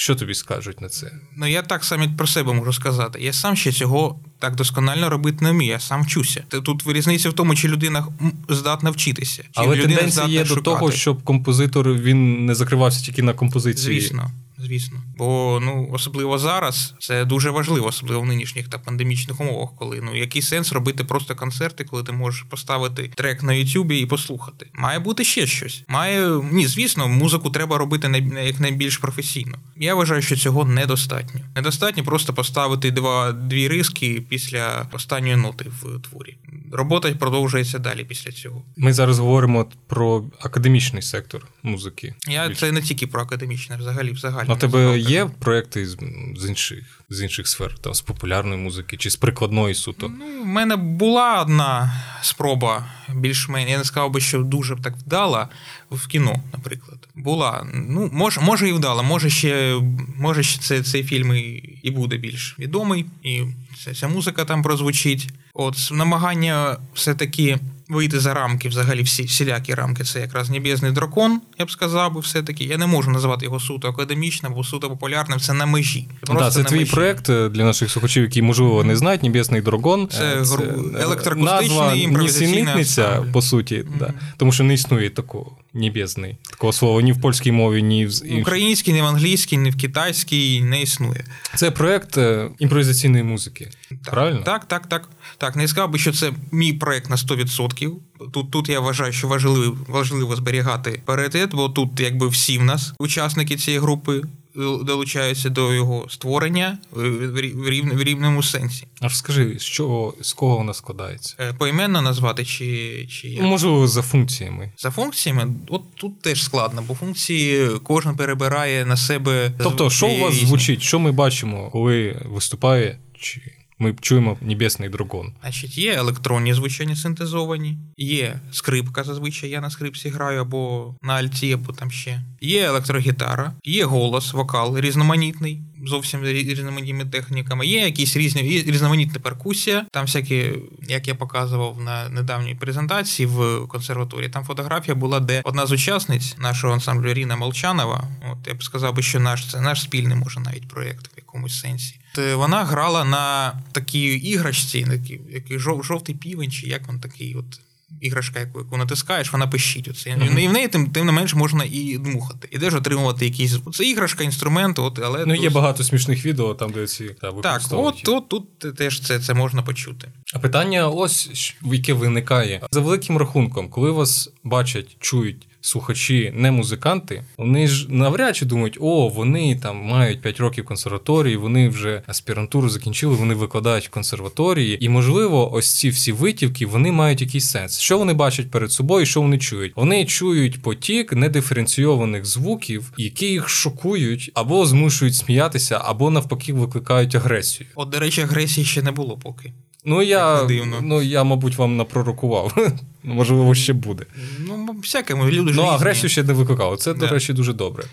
Що 0.04 0.16
тобі 0.16 0.34
скажуть 0.34 0.82
на 0.82 0.90
це? 0.90 1.12
Ну 1.38 1.48
я 1.48 1.62
так 1.62 1.84
саме 1.84 2.10
про 2.18 2.28
себе 2.28 2.54
можу 2.54 2.74
сказати. 2.74 3.20
Я 3.22 3.34
сам 3.34 3.56
ще 3.56 3.72
цього 3.72 4.20
так 4.40 4.56
досконально 4.56 5.10
робити 5.10 5.38
не 5.42 5.52
вмію, 5.52 5.72
я 5.72 5.80
сам 5.80 6.04
вчуся. 6.04 6.44
Тут 6.50 6.84
різниця 6.88 7.30
в 7.30 7.34
тому, 7.34 7.56
чи 7.56 7.68
людина 7.68 8.08
здатна 8.50 8.90
вчитися, 8.90 9.44
чи 9.44 9.50
Але 9.54 9.68
людина 9.68 9.88
тенденція 9.88 10.12
здатна 10.12 10.34
є 10.34 10.46
шукати. 10.46 10.56
до 10.56 10.72
того, 10.72 10.92
щоб 10.92 11.24
композитор 11.24 11.94
він 11.94 12.46
не 12.46 12.56
закривався 12.56 13.06
тільки 13.06 13.24
на 13.24 13.34
композиції. 13.34 14.00
Звісно, 14.02 14.32
звісно. 14.64 15.02
Бо 15.18 15.60
ну 15.64 15.90
особливо 15.92 16.38
зараз 16.38 16.96
це 17.00 17.26
дуже 17.26 17.50
важливо, 17.50 17.88
особливо 17.88 18.22
в 18.22 18.26
нинішніх 18.26 18.68
та 18.68 18.78
пандемічних 18.78 19.42
умовах, 19.42 19.70
коли 19.80 20.02
ну 20.04 20.16
який 20.16 20.42
сенс 20.42 20.72
робити 20.72 21.04
просто 21.04 21.36
концерти, 21.36 21.84
коли 21.84 22.04
ти 22.04 22.12
можеш 22.12 22.42
поставити 22.42 23.12
трек 23.16 23.44
на 23.44 23.54
Ютубі 23.54 24.00
і 24.00 24.06
послухати. 24.06 24.70
Має 24.74 25.00
бути 25.00 25.24
ще 25.24 25.48
щось. 25.48 25.84
Має 25.88 26.42
ні, 26.52 26.68
звісно, 26.68 27.08
музику 27.08 27.50
треба 27.50 27.78
робити 27.78 28.32
як 28.46 28.60
найбільш 28.60 28.98
професійно. 28.98 29.58
Я 29.78 29.96
вважаю, 29.96 30.22
що 30.22 30.36
цього 30.36 30.66
недостатньо. 30.66 31.42
Недостатньо 31.56 32.04
просто 32.04 32.34
поставити 32.34 32.92
два 32.92 33.32
дві 33.32 33.68
риски 33.68 34.24
після 34.30 34.88
останньої 34.92 35.36
ноти 35.36 35.66
в 35.82 36.02
творі. 36.02 36.38
Робота 36.72 37.12
продовжується 37.12 37.80
далі 37.80 38.04
після 38.04 38.32
цього. 38.32 38.64
Ми 38.78 38.94
зараз 38.94 39.20
говоримо 39.20 39.66
про 39.88 40.26
академічний 40.40 41.02
сектор 41.02 41.48
музики. 41.64 42.14
Я 42.28 42.48
Більше. 42.48 42.60
це 42.60 42.72
не 42.72 42.82
тільки 42.82 43.08
про 43.08 43.22
академічне, 43.22 43.78
взагалі 43.78 44.12
взагалі. 44.12 44.48
А 44.54 44.56
тебе 44.56 45.00
є 45.00 45.30
проекти 45.40 45.88
з, 45.88 45.98
з 46.36 46.50
інших 46.50 47.04
з 47.10 47.22
інших 47.22 47.48
сфер, 47.48 47.76
там 47.82 47.94
з 47.94 48.02
популярної 48.02 48.62
музики 48.62 48.98
чи 48.98 49.10
з 49.10 49.16
прикладної 49.16 49.76
суто? 49.76 50.12
Ну, 50.20 50.44
в 50.44 50.46
мене 50.46 50.76
була 50.76 51.42
одна 51.42 52.02
спроба 52.22 52.86
більш-менш. 53.16 53.72
Я 53.72 53.78
не 53.78 53.84
сказав 53.84 54.12
би, 54.12 54.22
що 54.22 54.40
дуже 54.40 54.76
так 54.76 54.98
вдала 54.98 55.50
в 55.92 56.08
кіно, 56.08 56.36
наприклад. 56.54 57.08
Була. 57.16 57.68
Ну, 57.74 58.10
може, 58.14 58.42
може 58.42 58.70
і 58.70 58.74
вдала, 58.74 59.04
може 59.04 59.30
ще 59.30 59.82
може 60.18 60.44
ще 60.44 60.62
це, 60.62 60.84
цей 60.84 61.04
фільм 61.04 61.36
і, 61.36 61.40
і 61.84 61.92
буде 61.92 62.18
більш 62.18 62.56
відомий, 62.60 63.06
і 63.24 63.42
ця, 63.84 63.94
ця 63.94 64.08
музика 64.08 64.46
там 64.46 64.64
прозвучить. 64.64 65.30
От 65.54 65.90
намагання 65.92 66.78
все-таки 66.94 67.60
вийти 67.94 68.20
за 68.20 68.34
рамки, 68.34 68.70
взагалі 68.70 69.04
всі 69.04 69.24
всілякі 69.24 69.74
рамки. 69.74 70.04
Це 70.04 70.20
якраз 70.20 70.50
небесний 70.50 70.92
дракон, 70.92 71.42
я 71.60 71.66
б 71.66 71.72
сказав, 71.72 72.14
би 72.14 72.20
все-таки. 72.20 72.64
Я 72.64 72.78
не 72.78 72.88
можу 72.88 73.12
називати 73.12 73.46
його 73.46 73.60
суто 73.60 73.90
академічним 73.90 74.52
або 74.52 74.64
суто 74.64 74.90
популярним. 74.90 75.40
Це 75.40 75.54
на 75.54 75.66
межі. 75.66 76.08
Просто 76.22 76.44
да, 76.44 76.52
це 76.52 76.60
на 76.60 76.66
твій 76.66 76.80
межі. 76.80 76.92
проект 76.92 77.30
е, 77.30 77.50
для 77.50 77.64
наших 77.64 77.92
слухачів, 77.92 78.24
які 78.24 78.42
можливо 78.42 78.84
не 78.84 78.96
знають. 78.96 79.24
Небесний 79.24 79.62
дракон. 79.62 80.08
Це, 80.08 80.42
е, 80.42 80.46
це 80.46 80.58
електроакустичний 81.00 82.02
імпровізаційний 82.02 82.86
по 83.34 83.42
суті, 83.42 83.76
mm-hmm. 83.76 83.98
да. 84.00 84.14
тому 84.38 84.52
що 84.52 84.64
не 84.64 84.74
існує 84.74 85.10
такого. 85.10 85.58
Небесний. 85.74 86.38
Такого 86.50 86.74
слова 86.74 87.02
ні 87.02 87.12
в 87.12 87.22
польській 87.22 87.52
мові, 87.52 87.84
ні 87.84 88.06
в 88.06 88.42
українській, 88.42 88.94
ні 88.94 89.02
в 89.02 89.06
англійській, 89.06 89.58
ні 89.58 89.70
в 89.70 89.78
китайській 89.78 90.62
не 90.62 90.82
існує. 90.82 91.26
Це 91.56 91.72
проект 91.72 92.18
е, 92.18 92.50
імпровізаційної 92.60 93.24
музики. 93.24 93.70
Так, 93.90 94.12
правильно? 94.12 94.42
Так, 94.42 94.66
так, 94.66 94.88
так. 94.88 95.10
Так, 95.38 95.56
не 95.56 95.68
сказав 95.68 95.92
би, 95.92 96.00
що 96.00 96.12
це 96.14 96.32
мій 96.52 96.74
проект 96.74 97.10
на 97.10 97.16
100%. 97.16 97.92
Тут 98.34 98.52
тут 98.52 98.70
я 98.70 98.80
вважаю, 98.80 99.14
що 99.14 99.28
важливо 99.28 99.78
важливо 99.88 100.36
зберігати 100.36 101.02
паритет, 101.06 101.50
бо 101.54 101.70
тут 101.70 102.00
якби 102.00 102.28
всі 102.28 102.58
в 102.58 102.64
нас 102.64 102.94
учасники 103.00 103.56
цієї 103.56 103.82
групи 103.82 104.22
долучаються 104.56 105.50
до 105.50 105.74
його 105.74 106.06
створення 106.10 106.78
в 106.92 107.40
рівному, 107.40 108.00
в 108.00 108.04
рівному 108.04 108.44
сенсі. 108.44 108.88
А 109.00 109.04
розкажи, 109.04 109.56
з 109.60 109.64
чого 109.64 110.14
з 110.22 110.34
кого 110.34 110.58
вона 110.58 110.74
складається? 110.74 111.36
Е, 111.40 111.54
поіменно 111.54 112.02
назвати 112.02 112.46
чи 112.46 113.08
чи 113.12 113.28
як? 113.28 113.44
можливо 113.44 113.88
за 113.88 114.02
функціями? 114.02 114.72
За 114.78 114.92
функціями, 114.92 115.48
от 115.68 115.82
тут 115.96 116.22
теж 116.22 116.44
складно, 116.44 116.84
бо 116.88 116.96
функції 116.96 117.70
кожен 117.84 118.16
перебирає 118.16 118.86
на 118.86 118.98
себе. 118.98 119.52
Тобто, 119.64 119.90
що 119.90 120.08
у 120.08 120.20
вас 120.20 120.34
звучить? 120.34 120.82
Що 120.82 121.00
ми 121.00 121.12
бачимо, 121.12 121.70
коли 121.72 122.22
виступає? 122.26 123.00
чи 123.20 123.42
ми 123.84 123.96
чуємо 124.02 124.38
небесний 124.42 124.90
дракон. 124.90 125.34
Значить, 125.42 125.78
є 125.78 125.94
електронні 125.94 126.54
звучання 126.54 126.96
синтезовані, 126.96 127.78
є 127.98 128.40
скрипка, 128.52 129.04
зазвичай 129.04 129.50
я 129.50 129.62
на 129.62 129.70
скрипці 129.70 130.10
граю 130.10 130.42
або 130.42 130.96
на 131.02 131.14
альті, 131.14 131.54
або 131.54 131.74
там 131.74 131.92
ще. 131.92 132.22
Є 132.42 132.64
електрогітара, 132.64 133.54
є 133.64 133.86
голос, 133.86 134.34
вокал 134.34 134.78
різноманітний, 134.78 135.62
зовсім 135.86 136.24
різноманітними 136.24 137.06
техніками. 137.06 137.68
Є 137.68 137.80
якісь 137.80 138.18
різні 138.18 138.42
різноманітна 138.68 139.20
перкусія. 139.20 139.86
Там 139.92 140.06
всякі, 140.06 140.54
як 140.88 141.08
я 141.08 141.16
показував 141.16 141.82
на 141.82 142.10
недавній 142.10 142.56
презентації 142.56 143.26
в 143.26 143.68
консерваторії, 143.68 144.30
там 144.30 144.44
фотографія 144.44 144.96
була, 144.96 145.20
де 145.20 145.42
одна 145.44 145.66
з 145.66 145.72
учасниць 145.72 146.38
нашого 146.38 146.74
ансамблю 146.74 147.14
Ріна 147.14 147.36
Молчанова. 147.36 148.08
От 148.32 148.48
я 148.48 148.54
б 148.54 148.64
сказав 148.64 148.96
би, 148.96 149.02
що 149.02 149.20
наш 149.20 149.52
це 149.52 149.62
наш 149.62 149.82
спільний 149.82 150.18
може 150.18 150.40
навіть 150.40 150.68
проєкт 150.68 151.08
в 151.08 151.18
якомусь 151.18 151.60
сенсі. 151.60 152.00
Е, 152.18 152.36
вона 152.36 152.64
грала 152.64 153.04
на 153.06 153.54
такій 153.72 154.06
іграшці, 154.14 154.86
на 154.86 154.98
такий, 154.98 155.22
який 155.30 155.60
жов, 155.60 155.84
жовтий 155.84 156.16
півень, 156.16 156.52
чи 156.52 156.68
як 156.68 156.90
він 156.90 157.00
такий, 157.00 157.36
от 157.36 157.60
іграшка, 158.02 158.40
яку 158.40 158.60
яку 158.60 158.78
натискаєш, 158.78 159.34
вона 159.34 159.48
пищить. 159.48 159.88
Оце. 159.88 160.10
Mm-hmm. 160.10 160.40
І 160.40 160.48
в 160.48 160.54
неї 160.54 160.68
тим 160.68 160.88
тим 160.88 161.06
не 161.06 161.12
менш 161.12 161.34
можна 161.34 161.64
і 161.64 161.98
дмухати. 161.98 162.48
І 162.52 162.60
теж 162.60 162.76
отримувати 162.76 163.26
якісь. 163.26 163.60
Це 163.74 163.84
іграшка, 163.84 164.24
інструмент, 164.24 164.80
от, 164.80 165.00
але. 165.00 165.26
Ну, 165.26 165.36
є 165.36 165.50
багато 165.50 165.84
смішних 165.84 166.26
відео, 166.26 166.54
там, 166.54 166.72
де 166.72 166.88
ці 166.88 167.16
та, 167.22 167.32
Так, 167.32 167.62
от, 167.72 168.10
от 168.10 168.30
тут 168.30 168.60
теж 168.78 169.00
це 169.00 169.20
це 169.20 169.34
можна 169.34 169.62
почути. 169.62 170.12
А 170.34 170.40
питання 170.40 170.90
ось 170.90 171.54
яке 171.64 171.94
виникає. 171.94 172.62
За 172.72 172.80
великим 172.80 173.18
рахунком, 173.18 173.70
коли 173.70 173.92
вас 173.92 174.30
бачать, 174.44 174.96
чують 175.00 175.48
слухачі, 175.64 176.34
не 176.36 176.52
музиканти, 176.52 177.24
вони 177.38 177.68
ж 177.68 177.86
навряд 177.90 178.36
чи 178.36 178.46
думають, 178.46 178.78
о, 178.82 179.08
вони 179.08 179.60
там 179.64 179.78
мають 179.78 180.22
5 180.22 180.40
років 180.40 180.66
консерваторії, 180.66 181.38
вони 181.38 181.70
вже 181.70 182.02
аспірантуру 182.08 182.70
закінчили, 182.70 183.16
вони 183.16 183.34
викладають 183.34 183.88
в 183.88 183.90
консерваторії, 183.90 184.86
і 184.86 184.90
можливо, 184.90 185.54
ось 185.54 185.80
ці 185.80 185.90
всі 185.90 186.12
витівки 186.12 186.66
вони 186.66 186.92
мають 186.92 187.22
якийсь 187.22 187.50
сенс. 187.50 187.80
Що 187.80 187.98
вони 187.98 188.14
бачать 188.14 188.52
перед 188.52 188.72
собою, 188.72 189.06
що 189.06 189.22
вони 189.22 189.38
чують? 189.38 189.74
Вони 189.76 190.06
чують 190.06 190.62
потік 190.62 191.14
недиференційованих 191.14 192.26
звуків, 192.26 192.94
які 192.98 193.26
їх 193.26 193.50
шокують 193.50 194.32
або 194.34 194.66
змушують 194.66 195.16
сміятися, 195.16 195.82
або 195.84 196.10
навпаки 196.10 196.54
викликають 196.54 197.16
агресію. 197.16 197.70
От, 197.76 197.90
до 197.90 198.00
речі, 198.00 198.22
агресії 198.22 198.66
ще 198.66 198.82
не 198.82 198.92
було 198.92 199.18
поки. 199.18 199.54
Ну, 199.86 200.02
я, 200.02 200.48
ну, 200.82 201.02
я, 201.02 201.24
мабуть, 201.24 201.56
вам 201.56 201.78
напророкував. 201.78 202.58
Можливо, 203.04 203.56
ще 203.56 203.74
буде. 203.74 204.06
Ну, 204.40 204.76
всяке, 204.82 205.16
ми 205.16 205.32
люди. 205.32 205.52
Ну, 205.56 205.64
агресію 205.64 206.10
ще 206.10 206.24
не 206.24 206.34
викликало. 206.34 206.76
Це, 206.76 206.94
до 206.94 207.08
речі, 207.08 207.34
дуже 207.34 207.54
добре. 207.54 207.84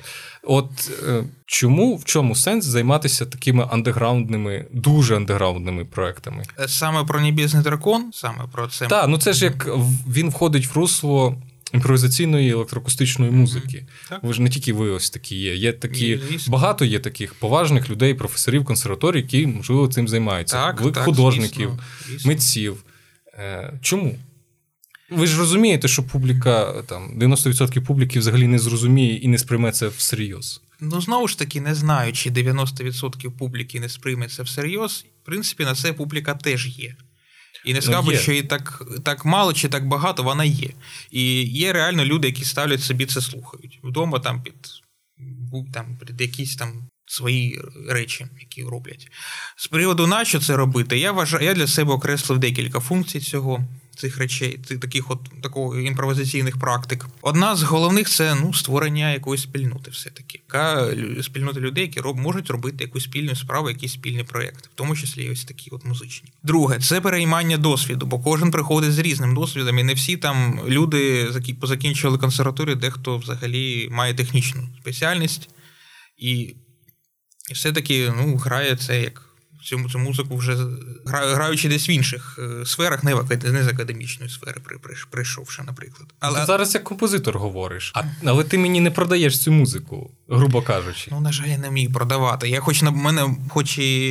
От 0.43 0.91
е, 1.09 1.25
чому 1.47 1.97
в 1.97 2.05
чому 2.05 2.35
сенс 2.35 2.65
займатися 2.65 3.27
такими 3.27 3.67
андеграундними, 3.71 4.67
дуже 4.73 5.17
андеграундними 5.17 5.85
проектами? 5.85 6.45
Е, 6.61 6.69
саме 6.69 7.05
про 7.05 7.21
Небесний 7.21 7.63
дракон, 7.63 8.11
саме 8.13 8.45
про 8.53 8.69
це. 8.69 8.87
Так, 8.87 9.09
ну 9.09 9.19
це 9.19 9.33
ж 9.33 9.45
як 9.45 9.69
він 10.09 10.29
входить 10.29 10.67
в 10.67 10.77
русло 10.79 11.37
імпровізаційної 11.73 12.51
електроакустичної 12.51 13.31
музики. 13.31 13.87
Mm-hmm. 14.11 14.19
Ви 14.23 14.33
ж 14.33 14.43
не 14.43 14.51
тільки 14.51 14.73
ви 14.73 14.91
ось 14.91 15.11
такі 15.11 15.37
є. 15.37 15.57
Є 15.57 15.73
такі 15.73 16.21
багато 16.49 16.85
є 16.85 16.99
таких 16.99 17.35
поважних 17.35 17.91
людей, 17.91 18.15
професорів, 18.15 18.65
консерваторій, 18.65 19.17
які 19.17 19.47
можливо 19.47 19.89
цим 19.89 20.09
займаються. 20.09 20.57
Так, 20.57 20.93
так, 20.93 21.05
художників, 21.05 21.71
звісно, 22.07 22.29
митців. 22.29 22.85
Е, 23.35 23.73
Чому? 23.83 24.19
Ви 25.11 25.27
ж 25.27 25.39
розумієте, 25.39 25.89
що 25.89 26.03
публіка 26.03 26.83
там 26.83 27.19
90% 27.19 27.81
публіки 27.81 28.19
взагалі 28.19 28.47
не 28.47 28.59
зрозуміє 28.59 29.17
і 29.17 29.29
не 29.29 29.39
сприйме 29.39 29.73
це 29.73 29.89
всерйоз. 29.89 30.63
Ну 30.81 31.01
знову 31.01 31.29
ж 31.29 31.39
таки, 31.39 31.61
не 31.61 31.75
знаю, 31.75 32.13
чи 32.13 32.31
90% 32.31 33.31
публіки 33.31 33.81
не 33.81 33.89
сприйме 33.89 34.29
це 34.29 34.43
всерйоз. 34.43 35.07
В 35.23 35.27
принципі, 35.27 35.65
на 35.65 35.75
це 35.75 35.93
публіка 35.93 36.35
теж 36.35 36.79
є. 36.79 36.97
І 37.65 37.75
не 37.75 37.83
сказав 37.83 38.05
би, 38.05 38.17
що 38.17 38.33
її 38.33 38.43
так 38.43 38.83
так 39.05 39.25
мало 39.25 39.53
чи 39.53 39.69
так 39.69 39.89
багато, 39.89 40.23
вона 40.23 40.45
є. 40.45 40.71
І 41.11 41.43
є 41.43 41.73
реально 41.73 42.05
люди, 42.05 42.29
які 42.29 42.45
ставлять 42.45 42.83
собі 42.83 43.07
це 43.07 43.21
слухають. 43.21 43.81
Вдома 43.83 44.19
там 44.19 44.43
під 44.43 44.55
там, 45.73 45.99
під 46.07 46.21
якісь 46.21 46.57
там 46.57 46.90
свої 47.11 47.61
речі, 47.89 48.27
які 48.41 48.65
роблять. 48.65 49.09
З 49.57 49.67
приводу 49.67 50.07
на 50.07 50.25
що 50.25 50.41
це 50.41 50.57
робити, 50.57 50.99
я 50.99 51.13
вважаю, 51.13 51.45
я 51.45 51.55
для 51.55 51.67
себе 51.67 51.93
окреслив 51.93 52.39
декілька 52.39 52.81
функцій 52.81 53.21
цього 53.21 53.65
цих 53.97 54.19
речей, 54.19 54.61
таких 54.81 55.11
от 55.11 55.19
такого 55.43 55.81
імпровізаційних 55.81 56.59
практик. 56.59 57.07
Одна 57.23 57.57
з 57.57 57.63
головних 57.63 58.09
це 58.09 58.35
ну 58.35 58.55
створення 58.55 59.13
якоїсь 59.13 59.43
спільноти, 59.43 59.91
все 59.91 60.11
таки 60.11 60.41
яка 60.49 60.95
спільнота 61.23 61.61
людей, 61.61 61.85
які 61.85 62.01
роб, 62.01 62.19
можуть 62.19 62.51
робити 62.51 62.85
якусь 62.85 63.05
спільну 63.05 63.37
справу, 63.37 63.71
якийсь 63.71 63.93
спільний 63.93 64.25
проєкт, 64.25 64.67
в 64.67 64.71
тому 64.75 64.97
числі 64.97 65.31
ось 65.31 65.45
такі 65.45 65.71
от 65.71 65.85
музичні. 65.85 66.33
Друге, 66.43 66.79
це 66.79 67.01
переймання 67.01 67.59
досвіду, 67.59 68.07
бо 68.07 68.19
кожен 68.19 68.51
приходить 68.51 68.93
з 68.93 68.99
різним 68.99 69.35
досвідом, 69.35 69.79
і 69.79 69.85
не 69.85 69.95
всі 69.95 70.17
там 70.17 70.61
люди 70.69 71.29
позакінчували 71.61 72.19
консерваторію, 72.19 72.77
дехто 72.77 73.19
взагалі 73.19 73.89
має 73.91 74.15
технічну 74.15 74.69
спеціальність 74.81 75.49
і. 76.19 76.55
І 77.51 77.55
все-таки 77.55 78.13
ну, 78.17 78.37
грає 78.37 78.77
це 78.77 79.01
як 79.01 79.23
цю 79.65 79.89
цю 79.93 79.99
музику 79.99 80.37
вже 80.37 80.57
граючи 81.07 81.69
десь 81.69 81.89
в 81.89 81.91
інших 81.91 82.39
е, 82.63 82.67
сферах, 82.67 83.05
не 83.05 83.15
в 83.15 83.53
не 83.53 83.65
з 83.65 83.69
академічної 83.69 84.31
сфери, 84.31 84.61
прийшовши, 85.11 85.63
наприклад. 85.63 86.09
Але 86.21 86.47
зараз 86.47 86.75
як 86.75 86.85
композитор 86.85 87.39
говориш, 87.39 87.93
а 87.95 88.03
але 88.25 88.45
ти 88.45 88.59
мені 88.59 88.81
не 88.81 88.91
продаєш 88.91 89.39
цю 89.39 89.53
музику, 89.53 90.11
грубо 90.29 90.63
кажучи. 90.63 91.09
Ну 91.11 91.21
на 91.21 91.33
жаль, 91.33 91.49
я 91.49 91.59
не 91.59 91.69
вмію 91.69 91.93
продавати. 91.93 92.49
Я 92.49 92.61
хоч 92.61 92.83
на 92.83 92.91
мене, 92.91 93.37
хоч 93.49 93.79
і 93.79 94.05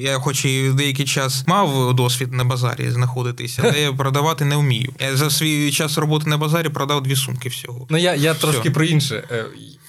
я, 0.00 0.18
хоч 0.18 0.44
і 0.44 0.70
деякий 0.74 1.06
час 1.06 1.44
мав 1.46 1.94
досвід 1.94 2.32
на 2.32 2.44
базарі 2.44 2.90
знаходитися, 2.90 3.62
але 3.64 3.80
я 3.80 3.92
продавати 3.92 4.44
не 4.44 4.56
вмію. 4.56 4.92
Я 5.00 5.16
за 5.16 5.30
свій 5.30 5.72
час 5.72 5.98
роботи 5.98 6.30
на 6.30 6.38
базарі 6.38 6.68
продав 6.68 7.02
дві 7.02 7.16
сумки 7.16 7.48
всього. 7.48 7.86
Ну 7.90 7.98
я 7.98 8.14
я 8.14 8.34
трошки 8.34 8.70
про 8.70 8.84
інше. 8.84 9.24
Е, 9.30 9.44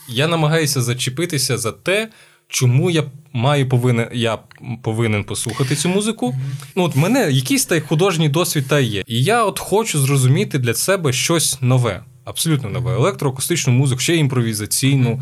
я 0.08 0.28
намагаюся 0.28 0.82
зачепитися 0.82 1.58
за 1.58 1.72
те, 1.72 2.10
чому 2.52 2.90
я 2.90 3.04
маю 3.34 3.70
повинен, 3.70 4.08
я 4.14 4.38
повинен 4.82 5.24
послухати 5.24 5.76
цю 5.76 5.90
музику. 5.90 6.36
Ну, 6.76 6.84
от 6.84 6.96
мене 6.96 7.32
якийсь 7.32 7.66
та 7.66 7.82
художній 7.82 8.30
досвід 8.30 8.66
та 8.68 8.80
є. 8.80 9.04
І 9.08 9.24
я 9.24 9.44
от 9.44 9.60
хочу 9.60 10.00
зрозуміти 10.00 10.60
для 10.60 10.74
себе 10.74 11.14
щось 11.14 11.58
нове, 11.62 12.04
абсолютно 12.26 12.70
нове. 12.70 12.94
Електроакустичну 12.94 13.74
музику, 13.74 14.02
ще 14.02 14.16
імпровізаційну. 14.16 15.22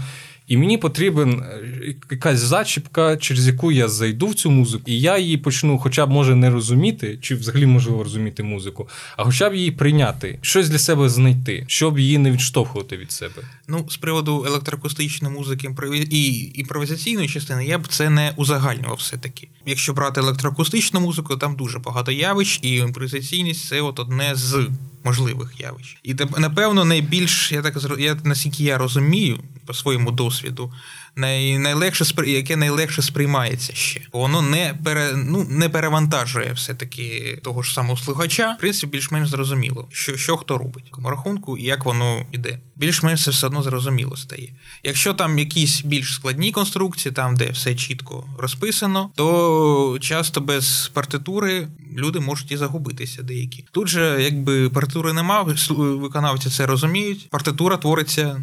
І 0.50 0.58
мені 0.58 0.78
потрібен 0.78 1.44
е, 1.44 1.96
якась 2.12 2.40
зачіпка, 2.40 3.18
через 3.18 3.48
яку 3.48 3.72
я 3.72 3.88
зайду 3.88 4.28
в 4.28 4.36
цю 4.36 4.52
музику, 4.52 4.84
і 4.86 5.00
я 5.00 5.18
її 5.18 5.38
почну, 5.38 5.78
хоча 5.78 6.06
б 6.06 6.10
може 6.10 6.36
не 6.36 6.50
розуміти, 6.50 7.18
чи 7.22 7.36
взагалі 7.36 7.66
можливо 7.66 8.04
розуміти 8.04 8.44
музику, 8.44 8.88
а 9.18 9.24
хоча 9.24 9.50
б 9.50 9.56
її 9.56 9.72
прийняти, 9.72 10.40
щось 10.42 10.70
для 10.70 10.80
себе 10.80 11.10
знайти, 11.10 11.66
щоб 11.68 12.00
її 12.00 12.18
не 12.18 12.32
відштовхувати 12.32 12.98
від 12.98 13.12
себе. 13.12 13.44
Ну, 13.68 13.86
з 13.90 13.98
приводу 13.98 14.46
електроакустичної 14.48 15.36
музики 15.36 15.70
і 16.10 16.52
імпровізаційної 16.56 17.28
частини, 17.28 17.66
я 17.66 17.78
б 17.78 17.88
це 17.88 18.10
не 18.10 18.34
узагальнював 18.36 18.98
все-таки. 18.98 19.48
Якщо 19.66 19.94
брати 19.94 20.22
електроакустичну 20.22 21.00
музику, 21.00 21.38
там 21.38 21.56
дуже 21.56 21.80
багато 21.80 22.12
явищ, 22.12 22.60
і 22.64 22.76
імпровізаційність 22.76 23.68
це 23.68 23.82
от 23.82 24.00
одне 24.00 24.32
з 24.36 24.68
можливих 25.04 25.62
явищ. 25.62 25.98
І 26.04 26.16
напевно 26.38 26.86
найбільш 26.86 27.52
я 27.52 27.62
так 27.62 28.00
я 28.00 28.18
наскільки 28.24 28.64
я 28.64 28.78
розумію 28.78 29.40
по 29.66 29.74
своєму 29.74 30.12
досвіду, 30.12 30.74
най, 31.16 31.58
найлегше 31.58 32.06
яке 32.26 32.56
найлегше 32.56 33.02
сприймається 33.02 33.74
ще. 33.74 34.02
Воно 34.12 34.42
не 34.42 34.76
пере, 34.84 35.14
ну, 35.16 35.46
не 35.50 35.70
перевантажує 35.70 36.54
все-таки 36.54 37.40
того 37.44 37.64
ж 37.64 37.74
самого 37.74 37.98
слухача. 37.98 38.56
В 38.58 38.60
принципі, 38.60 38.92
більш-менш 38.92 39.30
зрозуміло, 39.30 39.88
що 39.92 40.18
що 40.18 40.38
хто 40.38 40.58
робить 40.58 40.92
в 40.92 41.08
рахунку 41.08 41.58
і 41.58 41.64
як 41.64 41.86
воно 41.86 42.26
йде. 42.32 42.60
Більш-менш 42.76 43.28
все 43.28 43.48
одно 43.48 43.64
зрозуміло 43.64 44.18
стає. 44.18 44.54
Якщо 44.84 45.14
там 45.14 45.40
якісь 45.40 45.82
більш 45.82 46.14
складні 46.14 46.52
конструкції, 46.52 47.14
там 47.14 47.36
де 47.36 47.50
все 47.50 47.76
чітко 47.76 48.26
розписано, 48.38 49.12
то 49.16 49.98
часто 50.02 50.42
без 50.42 50.92
партитури 50.94 51.68
люди 51.98 52.20
можуть 52.20 52.52
і 52.52 52.58
загубитися 52.58 53.24
деякі. 53.24 53.66
Тут 53.72 53.88
же, 53.88 54.18
якби 54.22 54.70
партитури 54.70 55.14
нема, 55.14 55.56
виконавці 55.78 56.50
це 56.50 56.66
розуміють. 56.66 57.30
Партитура 57.30 57.78
твориться 57.78 58.42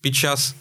під 0.00 0.14
час 0.14 0.54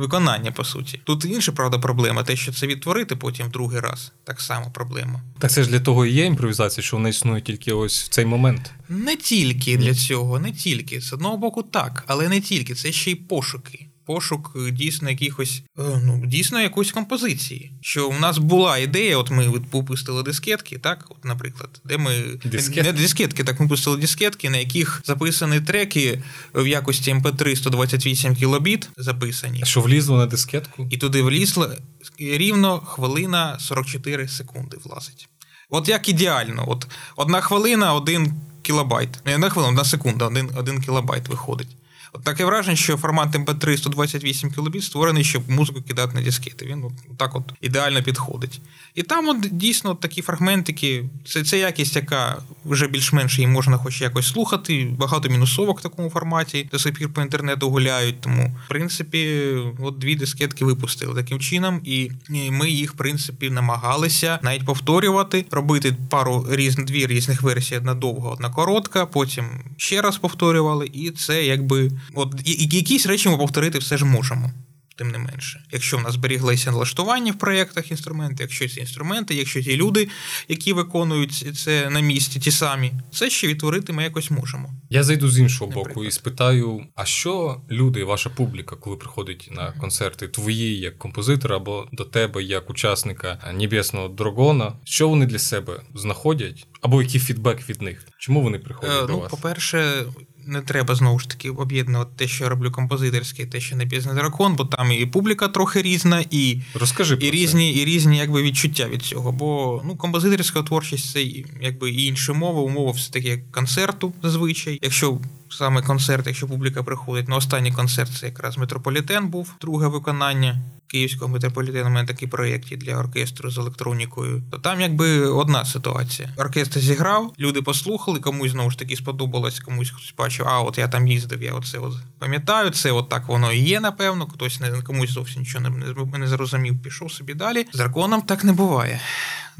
виконання, 0.00 0.52
по 0.52 0.64
суті. 0.64 1.00
Тут 1.04 1.24
інша 1.24 1.52
правда 1.52 1.78
проблема, 1.78 2.22
те, 2.22 2.36
що 2.36 2.52
це 2.52 2.66
відтворити 2.66 3.16
потім 3.16 3.46
в 3.46 3.50
другий 3.50 3.80
раз. 3.80 4.12
Так 4.24 4.40
само 4.40 4.70
проблема. 4.74 5.22
Так 5.38 5.50
це 5.50 5.62
ж 5.62 5.70
для 5.70 5.80
того 5.80 6.06
і 6.06 6.12
є 6.12 6.24
імпровізація, 6.24 6.84
що 6.84 6.96
вона 6.96 7.08
існує 7.08 7.42
тільки 7.42 7.72
ось 7.72 8.02
в 8.02 8.08
цей 8.08 8.24
момент. 8.24 8.72
Не 8.88 9.16
тільки 9.16 9.76
для 9.76 9.94
цього, 9.94 10.38
не 10.38 10.52
тільки. 10.52 11.00
З 11.00 11.12
одного 11.12 11.36
боку, 11.36 11.62
так, 11.62 12.04
але 12.06 12.28
не 12.28 12.40
тільки. 12.40 12.74
Це 12.74 12.92
ще 12.92 13.10
й 13.10 13.14
пошуки 13.14 13.89
пошук 14.10 14.56
дійсно 14.72 15.10
якихось, 15.10 15.62
е, 15.78 15.82
ну 16.04 16.26
дійсно 16.26 16.60
якоїсь 16.60 16.92
композиції. 16.92 17.72
Що 17.80 18.08
у 18.08 18.18
нас 18.18 18.38
була 18.38 18.78
ідея, 18.78 19.18
от 19.18 19.30
ми 19.30 19.48
випустили 19.48 20.22
дискетки, 20.22 20.78
так, 20.78 21.06
от, 21.08 21.24
наприклад, 21.24 21.80
де 21.84 21.98
ми 21.98 22.22
Дискет? 22.44 22.84
не 22.84 22.92
дискетки, 22.92 23.44
так 23.44 23.60
ми 23.60 23.68
пустили 23.68 23.96
дискетки, 23.96 24.50
на 24.50 24.56
яких 24.56 25.02
записані 25.04 25.60
треки 25.60 26.22
в 26.54 26.66
якості 26.66 27.14
MP3 27.14 27.56
128 27.56 28.36
кілобіт 28.36 28.88
записані. 28.96 29.60
А 29.62 29.66
Що 29.66 29.80
влізло 29.80 30.18
на 30.18 30.26
дискетку? 30.26 30.88
І 30.90 30.96
туди 30.96 31.22
влізло 31.22 31.72
рівно 32.18 32.80
хвилина 32.80 33.58
44 33.58 34.28
секунди 34.28 34.76
влазить. 34.84 35.28
От 35.68 35.88
як 35.88 36.08
ідеально, 36.08 36.64
от 36.68 36.86
одна 37.16 37.40
хвилина, 37.40 37.94
один 37.94 38.34
кілобайт. 38.62 39.26
Не 39.26 39.34
одна 39.34 39.50
хвилина, 39.50 39.70
одна 39.70 39.84
секунда, 39.84 40.26
один, 40.26 40.50
один 40.56 40.80
кілобайт 40.80 41.28
виходить. 41.28 41.76
От 42.12 42.24
таке 42.24 42.44
враження, 42.44 42.76
що 42.76 42.96
формат 42.96 43.34
MP3 43.34 43.76
128 43.76 44.50
кбіт 44.50 44.84
створений, 44.84 45.24
щоб 45.24 45.50
музику 45.50 45.82
кидати 45.82 46.14
на 46.14 46.22
дискети. 46.22 46.66
Він 46.66 46.84
от, 46.84 47.18
так 47.18 47.36
от 47.36 47.42
ідеально 47.60 48.02
підходить. 48.02 48.60
І 48.94 49.02
там 49.02 49.28
от 49.28 49.36
дійсно 49.50 49.94
такі 49.94 50.22
фрагментики, 50.22 51.04
це 51.26 51.44
це 51.44 51.58
якість, 51.58 51.96
яка 51.96 52.42
вже 52.64 52.86
більш-менш 52.86 53.38
її 53.38 53.48
можна 53.48 53.76
хоч 53.76 54.00
якось 54.00 54.28
слухати. 54.28 54.94
Багато 54.98 55.28
мінусовок 55.28 55.80
в 55.80 55.82
такому 55.82 56.10
форматі 56.10 56.68
до 56.72 56.78
сих 56.78 56.94
пір 56.94 57.12
по 57.12 57.22
інтернету 57.22 57.70
гуляють. 57.70 58.20
Тому, 58.20 58.56
в 58.66 58.68
принципі, 58.68 59.52
от 59.78 59.98
дві 59.98 60.16
дискетки 60.16 60.64
випустили 60.64 61.14
таким 61.14 61.40
чином, 61.40 61.80
і 61.84 62.10
ми 62.50 62.70
їх, 62.70 62.94
в 62.94 62.96
принципі, 62.96 63.50
намагалися 63.50 64.38
навіть 64.42 64.64
повторювати, 64.64 65.44
робити 65.50 65.96
пару 66.08 66.46
різних 66.50 66.86
дві 66.86 67.06
різних 67.06 67.42
версій: 67.42 67.76
одна 67.76 67.94
довга, 67.94 68.30
одна 68.30 68.50
коротка. 68.50 69.06
Потім 69.06 69.44
ще 69.76 70.02
раз 70.02 70.18
повторювали, 70.18 70.90
і 70.92 71.10
це 71.10 71.44
якби 71.44 71.90
от 72.14 72.34
якісь 72.46 73.06
речі 73.06 73.28
ми 73.28 73.38
повторити 73.38 73.78
все 73.78 73.98
ж 73.98 74.04
можемо 74.04 74.52
тим 75.00 75.10
не 75.10 75.18
менше. 75.18 75.60
Якщо 75.72 75.98
в 75.98 76.02
нас 76.02 76.14
зберіглися 76.14 76.70
налаштування 76.70 77.32
в 77.32 77.38
проєктах 77.38 77.90
інструменти, 77.90 78.42
якщо 78.42 78.68
ці 78.68 78.80
інструменти, 78.80 79.34
якщо 79.34 79.62
ті 79.62 79.76
люди, 79.76 80.08
які 80.48 80.72
виконують 80.72 81.58
це 81.58 81.90
на 81.90 82.00
місці, 82.00 82.40
ті 82.40 82.50
самі, 82.50 82.92
це 83.12 83.30
ще 83.30 83.46
відтворити 83.46 83.92
ми 83.92 84.02
якось 84.02 84.30
можемо. 84.30 84.74
Я 84.90 85.02
зайду 85.02 85.28
з 85.28 85.38
іншого 85.38 85.66
Наприклад. 85.66 85.94
боку 85.94 86.04
і 86.04 86.10
спитаю: 86.10 86.86
а 86.94 87.04
що 87.04 87.62
люди, 87.70 88.04
ваша 88.04 88.30
публіка, 88.30 88.76
коли 88.76 88.96
приходить 88.96 89.48
на 89.52 89.72
концерти 89.72 90.28
твої 90.28 90.78
як 90.78 90.98
композитора 90.98 91.56
або 91.56 91.88
до 91.92 92.04
тебе 92.04 92.42
як 92.42 92.70
учасника 92.70 93.52
небесного 93.54 94.08
драгона, 94.08 94.72
що 94.84 95.08
вони 95.08 95.26
для 95.26 95.38
себе 95.38 95.82
знаходять? 95.94 96.66
Або 96.80 97.02
який 97.02 97.20
фідбек 97.20 97.68
від 97.68 97.82
них? 97.82 98.06
Чому 98.18 98.42
вони 98.42 98.58
приходять 98.58 99.02
е, 99.02 99.06
до 99.06 99.12
ну, 99.12 99.20
вас? 99.20 99.30
По-перше, 99.30 100.04
не 100.50 100.60
треба 100.60 100.94
знову 100.94 101.18
ж 101.18 101.28
таки 101.28 101.50
об'єднувати 101.50 102.10
те, 102.16 102.28
що 102.28 102.44
я 102.44 102.50
роблю 102.50 102.70
композиторське, 102.70 103.46
те, 103.46 103.60
що 103.60 103.76
не 103.76 103.86
пізний 103.86 104.14
дракон, 104.14 104.54
бо 104.54 104.64
там 104.64 104.92
і 104.92 105.06
публіка 105.06 105.48
трохи 105.48 105.82
різна, 105.82 106.24
і 106.30 106.60
Розкажи 106.74 107.18
і 107.20 107.30
різні 107.30 107.72
і 107.72 107.84
різні 107.84 108.18
якби, 108.18 108.42
відчуття 108.42 108.88
від 108.88 109.02
цього. 109.02 109.32
Бо 109.32 109.82
ну, 109.86 109.96
композиторська 109.96 110.62
творчість 110.62 111.12
це 111.12 111.22
якби 111.60 111.90
і 111.90 112.06
інша 112.06 112.32
мова, 112.32 112.62
умова 112.62 112.90
все 112.90 113.12
таки 113.12 113.42
концерту 113.50 114.12
зазвичай. 114.22 114.78
Якщо 114.82 115.18
саме 115.50 115.82
концерт, 115.82 116.26
якщо 116.26 116.46
публіка 116.46 116.82
приходить, 116.82 117.28
на 117.28 117.36
останній 117.36 117.72
концерт 117.72 118.10
це 118.20 118.26
якраз 118.26 118.58
метрополітен 118.58 119.28
був, 119.28 119.54
друге 119.60 119.88
виконання. 119.88 120.60
Київського 120.90 121.28
метрополітену 121.28 121.86
у 121.86 121.92
мене 121.92 122.06
такий 122.06 122.28
проєкт 122.28 122.68
для 122.76 122.96
оркестру 122.96 123.50
з 123.50 123.58
електронікою. 123.58 124.42
То 124.50 124.58
там 124.58 124.80
якби 124.80 125.20
одна 125.20 125.64
ситуація. 125.64 126.28
Оркестр 126.36 126.80
зіграв, 126.80 127.32
люди 127.38 127.62
послухали, 127.62 128.18
комусь 128.18 128.50
знову 128.50 128.70
ж 128.70 128.78
таки 128.78 128.96
сподобалось, 128.96 129.60
комусь 129.60 129.90
хтось 129.90 130.14
бачив, 130.18 130.46
а 130.48 130.60
от 130.60 130.78
я 130.78 130.88
там 130.88 131.08
їздив, 131.08 131.42
я 131.42 131.52
оце 131.52 131.78
от 131.78 131.92
пам'ятаю, 132.18 132.70
це 132.70 132.92
от 132.92 133.08
так 133.08 133.28
воно 133.28 133.52
і 133.52 133.58
є, 133.58 133.80
напевно. 133.80 134.26
Хтось 134.26 134.60
не 134.60 134.82
комусь 134.82 135.10
зовсім 135.10 135.42
нічого 135.42 135.68
не, 135.68 136.18
не 136.18 136.26
зрозумів, 136.26 136.82
пішов 136.82 137.12
собі 137.12 137.34
далі. 137.34 137.66
З 137.72 137.78
драконом 137.78 138.22
так 138.22 138.44
не 138.44 138.52
буває. 138.52 139.00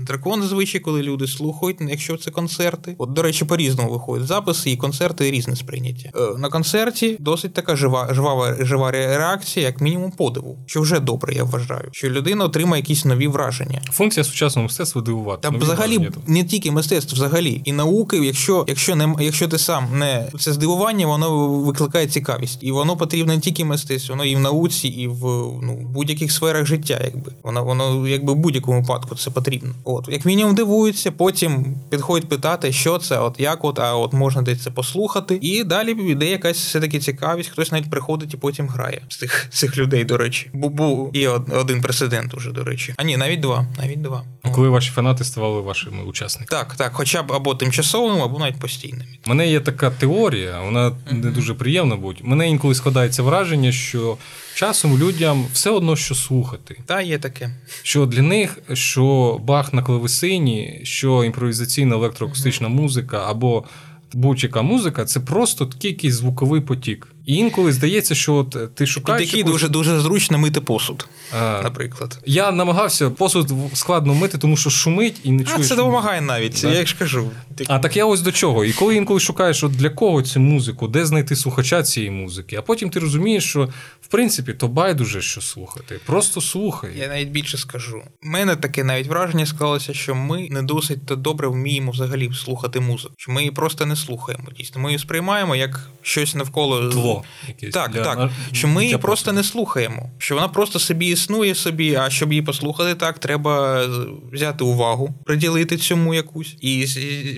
Дракон 0.07 0.43
зазвичай, 0.43 0.81
коли 0.81 1.03
люди 1.03 1.27
слухають, 1.27 1.77
якщо 1.81 2.17
це 2.17 2.31
концерти. 2.31 2.95
От, 2.99 3.13
до 3.13 3.23
речі, 3.23 3.45
по-різному 3.45 3.91
виходять 3.91 4.27
записи 4.27 4.71
і 4.71 4.77
концерти 4.77 5.31
різне 5.31 5.57
сприйняття. 5.57 6.11
Е, 6.15 6.39
на 6.39 6.49
концерті 6.49 7.17
досить 7.21 7.55
така 7.55 7.77
жива, 7.77 8.09
жива, 8.15 8.57
жива 8.61 8.91
реакція, 8.91 9.67
як 9.67 9.81
мінімум, 9.81 10.11
подиву, 10.11 10.59
що 10.67 10.81
вже 10.81 11.01
добре, 11.01 11.35
я 11.35 11.45
вважаю, 11.45 11.89
що 11.93 12.11
людина 12.11 12.45
отримає 12.45 12.83
якісь 12.83 13.05
нові 13.05 13.29
враження. 13.29 13.83
Функція 13.93 14.25
сучасного 14.25 14.65
мистецтва 14.65 15.03
дивувати. 15.03 15.49
Та 15.49 15.59
взагалі 15.59 15.99
враження. 15.99 16.23
не 16.27 16.45
тільки 16.45 16.71
мистецтво, 16.71 17.15
взагалі 17.15 17.63
і 17.65 17.73
науки, 17.73 18.17
якщо 18.17 18.65
якщо 18.69 18.97
не 18.97 19.15
якщо 19.21 19.49
ти 19.49 19.59
сам 19.59 19.99
не 19.99 20.27
це 20.39 20.53
здивування, 20.53 21.07
воно 21.07 21.49
викликає 21.49 22.07
цікавість, 22.07 22.59
і 22.63 22.73
воно 22.73 22.97
потрібно 22.97 23.35
не 23.35 23.41
тільки 23.41 23.65
мистецтву, 23.65 24.13
воно 24.13 24.25
і 24.25 24.37
в 24.37 24.41
науці, 24.41 24.89
і 24.89 25.09
в 25.09 25.25
ну 25.63 25.89
будь-яких 25.95 26.33
сферах 26.33 26.67
життя, 26.67 27.01
якби 27.05 27.33
воно 27.43 27.65
воно 27.65 28.09
якби 28.09 28.33
в 28.33 28.37
будь-якому 28.37 28.81
випадку 28.81 29.15
це 29.15 29.31
потрібно. 29.31 29.75
От, 29.95 30.09
як 30.09 30.25
мінімум 30.25 30.55
дивуються, 30.55 31.13
потім 31.13 31.77
підходять 31.91 32.29
питати, 32.29 32.73
що 32.73 32.99
це, 32.99 33.19
от 33.19 33.41
як 33.41 33.65
от, 33.65 33.79
а 33.79 33.97
от 33.97 34.13
можна 34.13 34.43
десь 34.43 34.63
це 34.63 34.71
послухати. 34.71 35.39
І 35.43 35.65
далі 35.65 35.91
йде 35.91 36.27
якась 36.27 36.57
все-таки 36.59 36.99
цікавість, 36.99 37.51
хтось 37.51 37.73
навіть 37.73 37.91
приходить 37.91 38.35
і 38.35 38.37
потім 38.37 38.69
грає 38.69 39.03
з 39.09 39.17
цих 39.17 39.47
цих 39.51 39.77
людей, 39.77 40.05
до 40.05 40.17
речі. 40.17 40.51
Бо 40.53 40.69
був 40.69 41.17
і 41.17 41.27
один 41.27 41.81
прецедент 41.81 42.35
уже, 42.35 42.51
до 42.51 42.65
речі. 42.65 42.95
А 42.97 43.03
ні, 43.03 43.17
навіть 43.17 43.41
два. 43.41 43.67
Навіть 43.79 44.03
два. 44.03 44.25
Коли 44.53 44.69
ваші 44.69 44.91
фанати 44.91 45.25
ставали 45.25 45.61
вашими 45.61 46.03
учасниками. 46.03 46.61
Так, 46.63 46.75
так, 46.77 46.93
хоча 46.95 47.23
б 47.23 47.33
або 47.33 47.55
тимчасовими, 47.55 48.21
або 48.21 48.39
навіть 48.39 48.61
постійними. 48.61 49.05
У 49.27 49.29
мене 49.29 49.49
є 49.49 49.61
така 49.61 49.91
теорія, 49.91 50.61
вона 50.61 50.93
не 51.11 51.31
дуже 51.31 51.55
приємна 51.55 51.97
будь. 51.97 52.21
Мене 52.23 52.49
інколи 52.49 52.75
складається 52.75 53.23
враження, 53.23 53.73
що 53.73 54.17
часом 54.61 54.99
людям 54.99 55.47
все 55.53 55.71
одно 55.71 55.97
що 55.97 56.15
слухати. 56.15 56.77
Та 56.87 57.01
є 57.01 57.19
таке. 57.19 57.51
Що 57.83 58.07
для 58.07 58.23
них, 58.23 58.59
що 58.73 59.37
бах 59.45 59.73
на 59.73 59.83
клавесині, 59.83 60.81
що 60.83 61.25
імпровізаційна 61.25 61.95
електроакустична 61.95 62.69
музика 62.69 63.25
або 63.27 63.65
будь-яка 64.13 64.63
музика 64.63 65.05
це 65.05 65.21
просто 65.21 65.67
такий 65.67 65.91
якийсь 65.91 66.15
звуковий 66.15 66.61
потік. 66.61 67.09
І 67.27 67.35
інколи 67.35 67.73
здається, 67.73 68.15
що 68.15 68.35
от 68.35 68.57
е, 68.57 68.67
ти 68.67 68.87
шукаєш. 68.87 69.27
Такі 69.27 69.39
якусь... 69.39 69.53
дуже 69.53 69.69
дуже 69.69 70.01
зручно 70.01 70.39
мити 70.39 70.61
посуд, 70.61 71.09
а, 71.41 71.61
наприклад. 71.63 72.19
Я 72.27 72.51
намагався 72.53 73.11
посуд 73.11 73.53
складно 73.75 74.15
мити, 74.15 74.39
тому 74.39 74.57
що 74.57 74.71
шумить 74.71 75.17
і 75.25 75.31
не 75.31 75.43
А 75.43 75.47
чуєш. 75.47 75.69
це 75.69 75.77
допомагає 75.77 76.21
навіть, 76.21 76.59
Да. 76.63 76.73
я 76.73 76.87
ж 76.87 76.97
кажу. 76.99 77.31
А 77.67 77.79
так 77.79 77.97
я 77.97 78.05
ось 78.07 78.21
до 78.21 78.33
чого. 78.33 78.65
І 78.65 78.73
коли 78.73 78.97
інколи 78.97 79.21
шукаєш, 79.21 79.65
от 79.65 79.73
для 79.73 79.91
кого 79.91 80.23
цю 80.23 80.41
музику, 80.41 80.89
де 80.89 81.07
знайти 81.07 81.37
слухача 81.37 81.83
цієї 81.83 82.11
музики, 82.11 82.57
а 82.57 82.63
потім 82.63 82.91
ти 82.91 83.01
розумієш, 83.01 83.45
що 83.45 83.69
в 84.01 84.07
принципі 84.07 84.53
то 84.53 84.69
байдуже, 84.69 85.23
що 85.23 85.41
слухати. 85.41 86.01
Просто 86.07 86.41
слухай. 86.41 86.91
Я 86.99 87.09
навіть 87.09 87.29
більше 87.29 87.59
скажу. 87.59 88.03
У 88.23 88.27
мене 88.29 88.57
таке 88.57 88.85
навіть 88.85 89.07
враження 89.07 89.47
склалося, 89.47 89.95
що 89.95 90.15
ми 90.15 90.49
не 90.51 90.63
досить 90.63 91.07
то 91.07 91.17
добре 91.17 91.49
вміємо 91.49 91.91
взагалі 91.93 92.31
слухати 92.35 92.81
музику. 92.81 93.15
Що 93.17 93.33
ми 93.33 93.41
її 93.41 93.51
просто 93.53 93.87
не 93.87 93.97
слухаємо. 93.97 94.45
Дійсно, 94.59 94.81
ми 94.81 94.89
її 94.89 94.99
сприймаємо 94.99 95.57
як 95.57 95.91
щось 96.03 96.35
навколо 96.35 96.81
Тло 97.15 97.25
якесь 97.49 97.75
Так, 97.75 97.93
для- 97.93 98.03
так. 98.05 98.19
на- 98.19 98.31
Що 98.53 98.69
ми 98.69 98.85
її 98.85 98.97
просто 98.97 99.33
не 99.33 99.43
слухаємо. 99.45 100.11
Що 100.19 100.35
вона 100.35 100.49
просто 100.49 100.79
собі 100.79 101.07
існує 101.07 101.55
собі, 101.55 101.95
а 101.95 102.11
щоб 102.11 102.33
її 102.33 102.43
послухати, 102.43 102.95
так 102.95 103.19
треба 103.19 103.85
взяти 104.33 104.65
увагу, 104.65 105.15
приділити 105.25 105.77
цьому 105.77 106.15
якусь, 106.15 106.57
і 106.61 106.85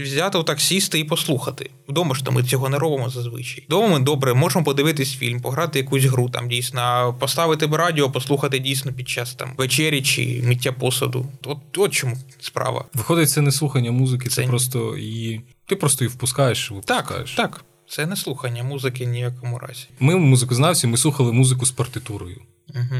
взяти 0.03 0.39
отак 0.39 0.61
сісти 0.61 0.99
і 0.99 1.05
послухати. 1.05 1.71
Вдома 1.89 2.15
ж 2.15 2.25
то 2.25 2.33
ми 2.33 2.43
цього 2.43 2.69
не 2.69 2.79
робимо 2.79 3.11
зазвичай. 3.11 3.65
Вдома 3.67 3.89
ми 3.89 3.99
добре 4.05 4.35
можемо 4.35 4.65
подивитись 4.65 5.15
фільм, 5.17 5.41
пограти 5.41 5.79
якусь 5.79 6.05
гру 6.05 6.29
там 6.29 6.49
дійсно, 6.49 7.15
поставити 7.21 7.67
б 7.67 7.75
радіо, 7.75 8.11
послухати 8.11 8.59
дійсно 8.59 8.93
під 8.93 9.09
час 9.09 9.35
там 9.35 9.51
вечері 9.59 10.03
чи 10.03 10.43
миття 10.47 10.73
посуду. 10.73 11.27
От, 11.45 11.59
от 11.79 11.93
чому 11.93 12.17
справа. 12.41 12.85
Виходить, 12.95 13.31
це 13.31 13.41
не 13.41 13.53
слухання 13.53 13.93
музики, 13.93 14.29
це, 14.29 14.43
Це 14.43 14.49
просто 14.49 14.97
її. 14.97 15.41
Ти 15.67 15.77
просто 15.77 16.05
її 16.05 16.15
впускаєш, 16.15 16.73
і 16.79 16.87
Так, 16.87 17.25
так. 17.37 17.65
Це 17.89 18.07
не 18.07 18.17
слухання 18.17 18.63
музики 18.63 19.07
ніякому 19.07 19.59
разі. 19.59 19.89
Ми 20.01 20.17
музикознавці, 20.17 20.87
ми 20.87 20.97
слухали 20.97 21.33
музику 21.33 21.67
з 21.67 21.71
партитурою. 21.71 22.41
Угу. 22.75 22.97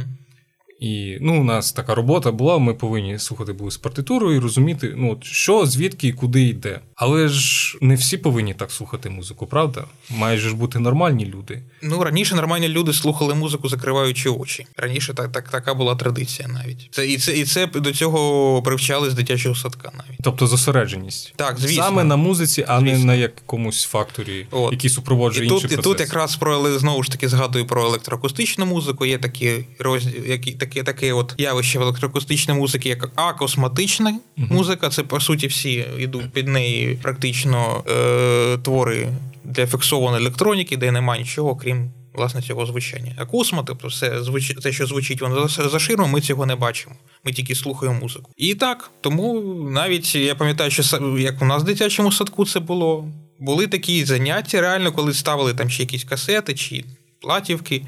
І 0.83 1.19
ну, 1.21 1.41
у 1.41 1.45
нас 1.45 1.73
така 1.73 1.95
робота 1.95 2.33
була, 2.33 2.59
ми 2.59 2.75
повинні 2.75 3.19
слухати 3.19 3.53
були 3.53 3.71
з 3.71 3.77
партитурою 3.77 4.37
і 4.37 4.41
розуміти, 4.41 4.95
ну, 4.97 5.13
от 5.13 5.25
що, 5.25 5.67
звідки 5.67 6.09
і 6.09 6.13
куди 6.13 6.43
йде. 6.43 6.81
Але 6.97 7.29
ж 7.29 7.79
не 7.81 7.95
всі 7.95 8.17
повинні 8.17 8.55
так 8.55 8.71
слухати 8.71 9.11
музику, 9.11 9.47
правда? 9.47 9.85
Мають 10.11 10.41
ж 10.41 10.57
бути 10.57 10.79
нормальні 10.79 11.27
люди. 11.27 11.63
Ну, 11.83 12.05
раніше 12.05 12.35
нормальні 12.35 12.69
люди 12.69 12.93
слухали 12.93 13.35
музику, 13.35 13.69
закриваючи 13.69 14.29
очі. 14.31 14.67
Раніше 14.77 15.15
так, 15.15 15.33
так, 15.33 15.49
така 15.49 15.75
була 15.75 15.95
традиція 15.95 16.49
навіть. 16.49 16.89
Це, 16.91 17.07
і, 17.07 17.19
це, 17.19 17.39
і 17.39 17.45
це 17.45 17.67
до 17.67 17.93
цього 17.93 18.63
привчали 18.63 19.11
з 19.11 19.15
дитячого 19.15 19.55
садка 19.55 19.91
навіть. 19.99 20.21
Тобто 20.23 20.47
зосередженість. 20.47 21.33
Так, 21.37 21.59
звісно. 21.59 21.83
Саме 21.83 22.05
на 22.05 22.17
музиці, 22.17 22.65
а 22.69 22.81
не 22.81 22.99
на 22.99 23.15
якомусь 23.15 23.85
факторі, 23.85 24.47
От. 24.51 24.73
який 24.73 24.91
супроводжує 24.91 25.47
І 25.47 25.51
інші 25.53 25.69
тут, 25.69 25.79
і 25.79 25.83
тут 25.83 26.01
якраз 26.01 26.37
про 26.37 26.79
знову 26.79 27.03
ж 27.03 27.11
таки 27.11 27.29
згадую 27.29 27.67
про 27.67 27.85
електроакустичну 27.85 28.67
музику. 28.67 29.07
Є 29.07 29.19
такі 29.19 29.65
роз... 29.79 30.07
які, 30.27 30.53
таке, 30.73 30.83
таке 30.83 31.13
от 31.13 31.35
явище 31.39 31.79
в 31.79 31.83
електроакустичній 31.83 32.55
музиці, 32.55 32.89
як 32.89 33.11
акосматична 33.15 34.19
музика. 34.37 34.89
Це 34.89 35.03
по 35.03 35.21
суті 35.21 35.47
всі 35.47 35.87
йдуть 35.99 36.33
під 36.33 36.49
неї 36.49 36.99
практично 37.03 37.85
е, 37.91 38.59
твори 38.59 39.09
для 39.45 39.67
фіксованої 39.67 40.23
електроніки, 40.23 40.77
де 40.77 40.93
немає 40.93 41.23
нічого, 41.23 41.57
крім. 41.57 41.91
Власне, 42.15 42.43
цього 42.43 42.67
звучання. 42.67 43.15
Акусма, 43.19 43.63
тобто 43.67 43.89
все 43.89 44.23
звуч... 44.23 44.55
те, 44.63 44.73
що 44.73 44.87
звучить 44.87 45.21
воно 45.21 45.49
за 45.49 45.79
ширмою, 45.79 46.11
ми 46.11 46.21
цього 46.21 46.47
не 46.47 46.57
бачимо. 46.57 46.95
Ми 47.25 47.33
тільки 47.33 47.55
слухаємо 47.55 48.01
музику. 48.01 48.31
І 48.37 48.55
так, 48.55 48.91
тому 49.01 49.41
навіть 49.71 50.15
я 50.15 50.35
пам'ятаю, 50.35 50.71
що 50.71 50.83
як 51.19 51.43
у 51.43 51.45
нас 51.45 51.63
в 51.63 51.67
дитячому 51.67 52.13
садку 52.13 52.47
це 52.47 52.61
було. 52.61 53.09
Були 53.39 53.67
такі 53.67 54.05
заняття, 54.05 54.61
реально, 54.61 54.93
коли 54.93 55.15
ставили 55.15 55.55
там 55.55 55.71
ще 55.71 55.83
якісь 55.83 56.05
касети 56.05 56.55
чи 56.55 56.85
платівки. 57.21 57.83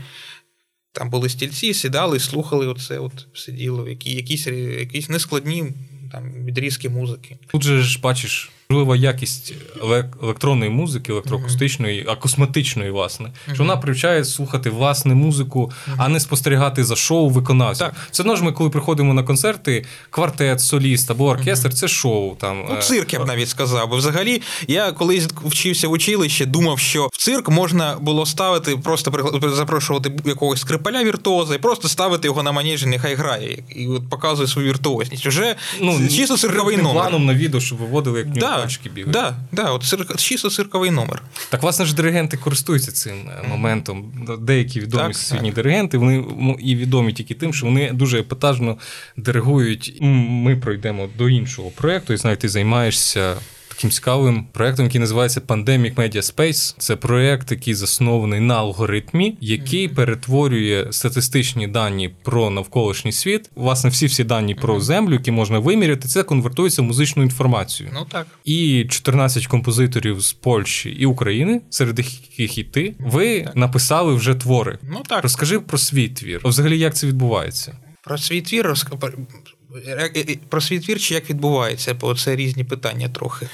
Там 0.95 1.11
були 1.11 1.29
стільці, 1.29 1.75
сідали, 1.75 2.21
слухали 2.21 2.67
оце, 2.67 2.99
от 2.99 3.27
сиділо, 3.35 3.89
які, 3.89 4.11
якісь, 4.15 4.47
якісь 4.47 5.09
нескладні 5.09 5.65
там, 6.13 6.33
відрізки 6.45 6.89
музики. 6.89 7.39
Тут 7.47 7.63
же 7.63 7.83
ж 7.83 8.01
бачиш 8.01 8.51
важлива 8.71 8.97
якість 8.97 9.55
електронної 10.23 10.71
музики, 10.71 11.13
електроакустичної, 11.13 12.07
акусматичної, 12.09 12.91
власне, 12.91 13.33
що 13.53 13.63
вона 13.63 13.77
привчає 13.77 14.25
слухати 14.25 14.71
власне 14.71 15.15
музику, 15.15 15.73
а 15.97 16.09
не 16.09 16.21
спостерігати 16.21 16.85
за 16.85 16.97
шоу 16.97 17.29
виконавця. 17.29 17.85
Так. 17.85 17.95
Це 18.11 18.23
одно 18.23 18.37
ж 18.37 18.45
ми, 18.45 18.53
коли 18.53 18.71
приходимо 18.71 19.15
на 19.15 19.23
концерти, 19.23 19.85
квартет, 20.11 20.61
соліст 20.61 21.11
або 21.11 21.27
оркестр, 21.27 21.75
це 21.75 21.89
шоу. 21.89 22.35
Там 22.35 22.65
Ну, 22.69 22.77
е, 22.77 22.83
цирк, 22.83 23.13
я 23.13 23.21
б 23.21 23.27
навіть 23.27 23.49
сказав. 23.49 23.89
Бо 23.89 23.97
взагалі 23.97 24.43
я 24.69 24.93
колись 24.93 25.29
вчився 25.45 25.89
в 25.89 25.93
училищі, 25.93 26.47
думав, 26.47 26.79
що 26.79 27.09
в 27.13 27.17
цирк 27.17 27.49
можна 27.49 27.97
було 28.01 28.27
ставити, 28.27 28.77
просто 28.77 29.13
запрошувати 29.43 30.13
якогось 30.25 30.61
скрипаля 30.61 31.05
віртуоза 31.05 31.55
і 31.55 31.59
просто 31.59 31.89
ставити 31.89 32.29
його 32.29 32.43
на 32.43 32.53
манежі, 32.53 32.87
нехай 32.87 33.15
грає, 33.15 33.63
і 33.77 33.87
от 33.87 34.11
показує 34.11 34.49
свою 34.49 34.69
віртуозність. 34.69 35.27
Уже 35.27 35.57
ну, 35.81 36.09
чисто 36.09 36.37
цирковий 36.37 36.77
номер. 36.77 36.93
планом 36.93 37.27
на 37.27 37.35
відео, 37.35 37.61
щоб 37.61 37.79
виводили, 37.79 38.19
як 38.19 38.29
Да, 38.33 38.54
пальчики 38.61 38.89
бігають. 38.89 39.13
да, 39.13 39.35
да, 39.53 39.71
от 39.71 39.83
цирк, 39.83 40.17
чисто 40.17 40.51
цирковий 40.51 40.91
номер. 40.91 41.23
Так, 41.51 41.63
власне 41.63 41.85
ж, 41.85 41.95
диригенти 41.95 42.37
користуються 42.37 42.93
цим 42.93 43.29
е, 43.45 43.49
моментом. 43.49 44.27
Деякі 44.41 44.81
відомі 44.81 45.03
Так, 45.03 45.13
всесвітні 45.13 45.49
так. 45.49 45.55
диригенти, 45.55 45.99
вони 45.99 46.19
м, 46.19 46.57
і 46.61 46.77
відомі 46.77 47.13
тільки 47.13 47.35
тим, 47.35 47.55
що 47.55 47.67
вони 47.67 47.93
дуже 47.93 48.21
епатажно 48.21 48.79
диригують. 49.17 49.99
Ми 50.01 50.57
пройдемо 50.57 51.09
до 51.19 51.29
іншого 51.29 51.71
проєкту, 51.71 52.13
і 52.13 52.17
знаю, 52.17 52.37
ти 52.37 52.49
займаєшся. 52.49 53.37
Таким 53.75 53.91
цікавим 53.91 54.45
проєктом, 54.53 54.87
який 54.87 55.01
називається 55.01 55.41
Pandemic 55.41 55.95
Media 55.95 56.35
Space. 56.35 56.75
Це 56.79 56.97
проєкт, 56.97 57.51
який 57.51 57.75
заснований 57.75 58.41
на 58.41 58.55
алгоритмі, 58.55 59.37
який 59.41 59.89
перетворює 59.89 60.87
статистичні 60.91 61.67
дані 61.67 62.15
про 62.23 62.51
навколишній 62.51 63.13
світ. 63.13 63.51
Власне, 63.55 63.91
всі 63.91 64.07
всі 64.07 64.25
дані 64.25 64.55
про 64.55 64.81
землю, 64.81 65.13
які 65.13 65.31
можна 65.31 65.59
виміряти, 65.59 66.09
це 66.09 66.23
конвертується 66.23 66.83
в 66.83 66.85
музичну 66.85 67.23
інформацію. 67.23 67.91
Ну 67.95 68.07
так. 68.11 68.27
І 68.45 68.87
14 68.91 69.47
композиторів 69.47 70.21
з 70.21 70.33
Польщі 70.33 70.91
і 70.91 71.07
України, 71.07 71.61
серед 71.71 71.99
яких 71.99 72.59
і 72.59 72.65
ти, 72.65 72.95
ви 72.99 73.49
написали 73.55 74.15
вже 74.15 74.35
твори. 74.35 74.79
Ну 74.83 75.03
так. 75.09 75.23
Розкажи 75.23 75.61
про 75.61 75.79
свій 75.79 76.09
твір. 76.09 76.41
Взагалі, 76.45 76.79
як 76.79 76.95
це 76.97 77.07
відбувається? 77.07 77.77
Про 78.05 78.19
свій 78.19 78.41
твір 78.41 78.67
про- 79.83 80.07
е, 80.17 80.37
про 80.49 80.61
свій 80.61 80.81
твір 80.81 81.01
чи 81.01 81.15
як 81.15 81.31
відбувається, 81.31 81.95
бо 81.95 82.15
це 82.15 82.37
різні 82.37 82.65
питання 82.65 83.09
трохи. 83.09 83.49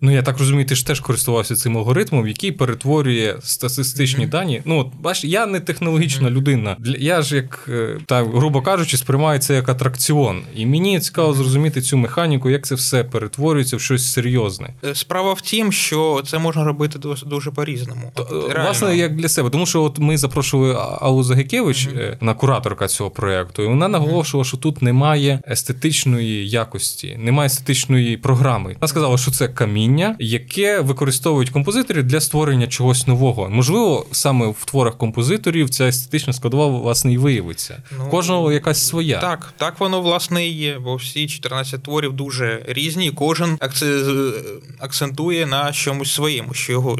Ну, 0.00 0.12
я 0.12 0.22
так 0.22 0.38
розумію, 0.38 0.66
ти 0.66 0.74
ж 0.74 0.86
теж 0.86 1.00
користувався 1.00 1.56
цим 1.56 1.76
алгоритмом, 1.78 2.28
який 2.28 2.52
перетворює 2.52 3.36
статистичні 3.42 4.26
дані. 4.26 4.62
Ну, 4.64 4.78
от 4.78 4.86
бач, 5.00 5.24
я 5.24 5.46
не 5.46 5.60
технологічна 5.60 6.30
людина. 6.30 6.76
Для 6.78 6.94
я 6.98 7.22
ж 7.22 7.36
як 7.36 7.66
е, 7.68 7.98
так, 8.06 8.34
грубо 8.34 8.62
кажучи, 8.62 8.96
сприймаю 8.96 9.40
це 9.40 9.54
як 9.54 9.68
атракціон. 9.68 10.42
І 10.56 10.66
мені 10.66 11.00
цікаво 11.00 11.32
зрозуміти 11.34 11.80
цю 11.80 11.96
механіку, 11.96 12.50
як 12.50 12.66
це 12.66 12.74
все 12.74 13.04
перетворюється 13.04 13.76
в 13.76 13.80
щось 13.80 14.12
серйозне. 14.12 14.74
Е, 14.84 14.94
Справа 14.94 15.32
в 15.32 15.40
тім, 15.40 15.72
що 15.72 16.22
це 16.26 16.38
можна 16.38 16.64
робити 16.64 16.98
дуже 17.26 17.50
по-різному. 17.50 18.12
От, 18.14 18.32
Е. 18.56 18.62
Власне, 18.62 18.96
як 18.96 19.16
для 19.16 19.28
себе, 19.28 19.50
тому 19.50 19.66
що 19.66 19.82
от 19.82 19.98
ми 19.98 20.18
запрошували 20.18 20.76
Аллу 21.00 21.22
Загикевич, 21.22 21.86
е, 21.86 22.18
на 22.20 22.34
кураторка 22.34 22.88
цього 22.88 23.10
проєкту, 23.10 23.62
і 23.62 23.66
вона 23.66 23.88
наголошувала, 23.88 24.44
що 24.44 24.56
тут 24.56 24.82
немає 24.82 25.40
естетичної 25.50 26.48
якості, 26.48 27.16
немає 27.20 27.46
естетичної 27.46 28.16
програми. 28.16 28.76
Вона 28.80 28.88
сказала, 28.88 29.18
що 29.18 29.30
це 29.30 29.48
каміння, 29.88 30.16
яке 30.18 30.80
використовують 30.80 31.50
композитори 31.50 32.02
для 32.02 32.20
створення 32.20 32.66
чогось 32.66 33.06
нового. 33.06 33.48
Можливо, 33.50 34.06
саме 34.12 34.46
в 34.46 34.64
творах 34.64 34.98
композиторів 34.98 35.70
ця 35.70 35.84
естетична 35.88 36.32
складова 36.32 36.78
власне 36.78 37.12
і 37.12 37.18
виявиться. 37.18 37.82
Ну, 37.98 38.08
Кожного 38.10 38.52
якась 38.52 38.86
своя. 38.86 39.20
Так, 39.20 39.54
так 39.56 39.80
воно 39.80 40.00
власне 40.00 40.46
і 40.46 40.52
є, 40.52 40.78
бо 40.78 40.96
всі 40.96 41.26
14 41.28 41.82
творів 41.82 42.12
дуже 42.12 42.62
різні, 42.68 43.06
і 43.06 43.10
кожен 43.10 43.56
акце- 43.56 44.32
акцентує 44.78 45.46
на 45.46 45.72
чомусь 45.72 46.12
своєму, 46.12 46.54
що 46.54 46.72
його 46.72 46.98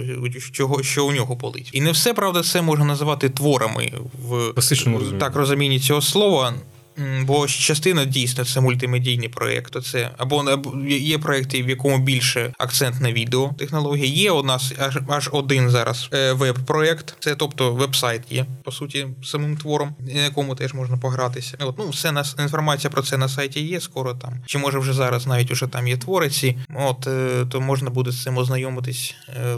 чого, 0.53 0.83
що 0.83 1.07
у 1.07 1.12
нього 1.12 1.35
болить. 1.35 1.70
І 1.72 1.81
не 1.81 1.90
все 1.90 2.14
правда 2.14 2.42
це 2.42 2.62
можна 2.62 2.85
називати 2.85 3.29
творами 3.29 3.92
в 4.29 4.53
Класичному 4.53 4.98
розумінні. 4.98 5.20
так 5.20 5.37
розумінні 5.37 5.81
цього 5.81 6.01
слова. 6.03 6.55
Бо 7.22 7.46
частина 7.46 8.04
дійсно 8.04 8.44
це 8.44 8.61
мультимедійний 8.61 9.28
проєкт. 9.28 9.84
Це 9.84 10.11
або 10.18 10.44
є 10.88 11.18
проєкти, 11.18 11.62
в 11.62 11.68
якому 11.68 11.98
більше 11.98 12.54
акцент 12.58 13.00
на 13.00 13.12
відео 13.12 13.54
технології. 13.58 14.08
Є 14.08 14.30
у 14.30 14.42
нас 14.42 14.72
аж 14.78 14.98
аж 15.08 15.28
один 15.32 15.70
зараз 15.70 16.08
е, 16.12 16.32
веб-проєкт. 16.32 17.14
Це 17.20 17.34
тобто 17.34 17.72
веб-сайт 17.74 18.22
є 18.30 18.46
по 18.64 18.72
суті 18.72 19.06
самим 19.24 19.56
твором, 19.56 19.94
на 20.14 20.22
якому 20.22 20.54
теж 20.54 20.74
можна 20.74 20.96
погратися. 20.96 21.56
От 21.61 21.78
ну 21.78 21.88
все 21.88 22.12
на 22.12 22.24
інформація 22.38 22.90
про 22.90 23.02
це 23.02 23.16
на 23.16 23.28
сайті 23.28 23.61
є. 23.61 23.80
Скоро 23.80 24.14
там 24.14 24.32
чи 24.46 24.58
може 24.58 24.78
вже 24.78 24.92
зараз 24.92 25.26
навіть 25.26 25.50
уже 25.50 25.66
там 25.66 25.88
є 25.88 25.96
твориці. 25.96 26.58
От 26.74 27.06
е, 27.06 27.46
то 27.50 27.61
можна 27.61 27.90
буде 27.90 28.11
з 28.11 28.22
цим 28.22 28.38
ознайомитись 28.38 29.14
е, 29.28 29.56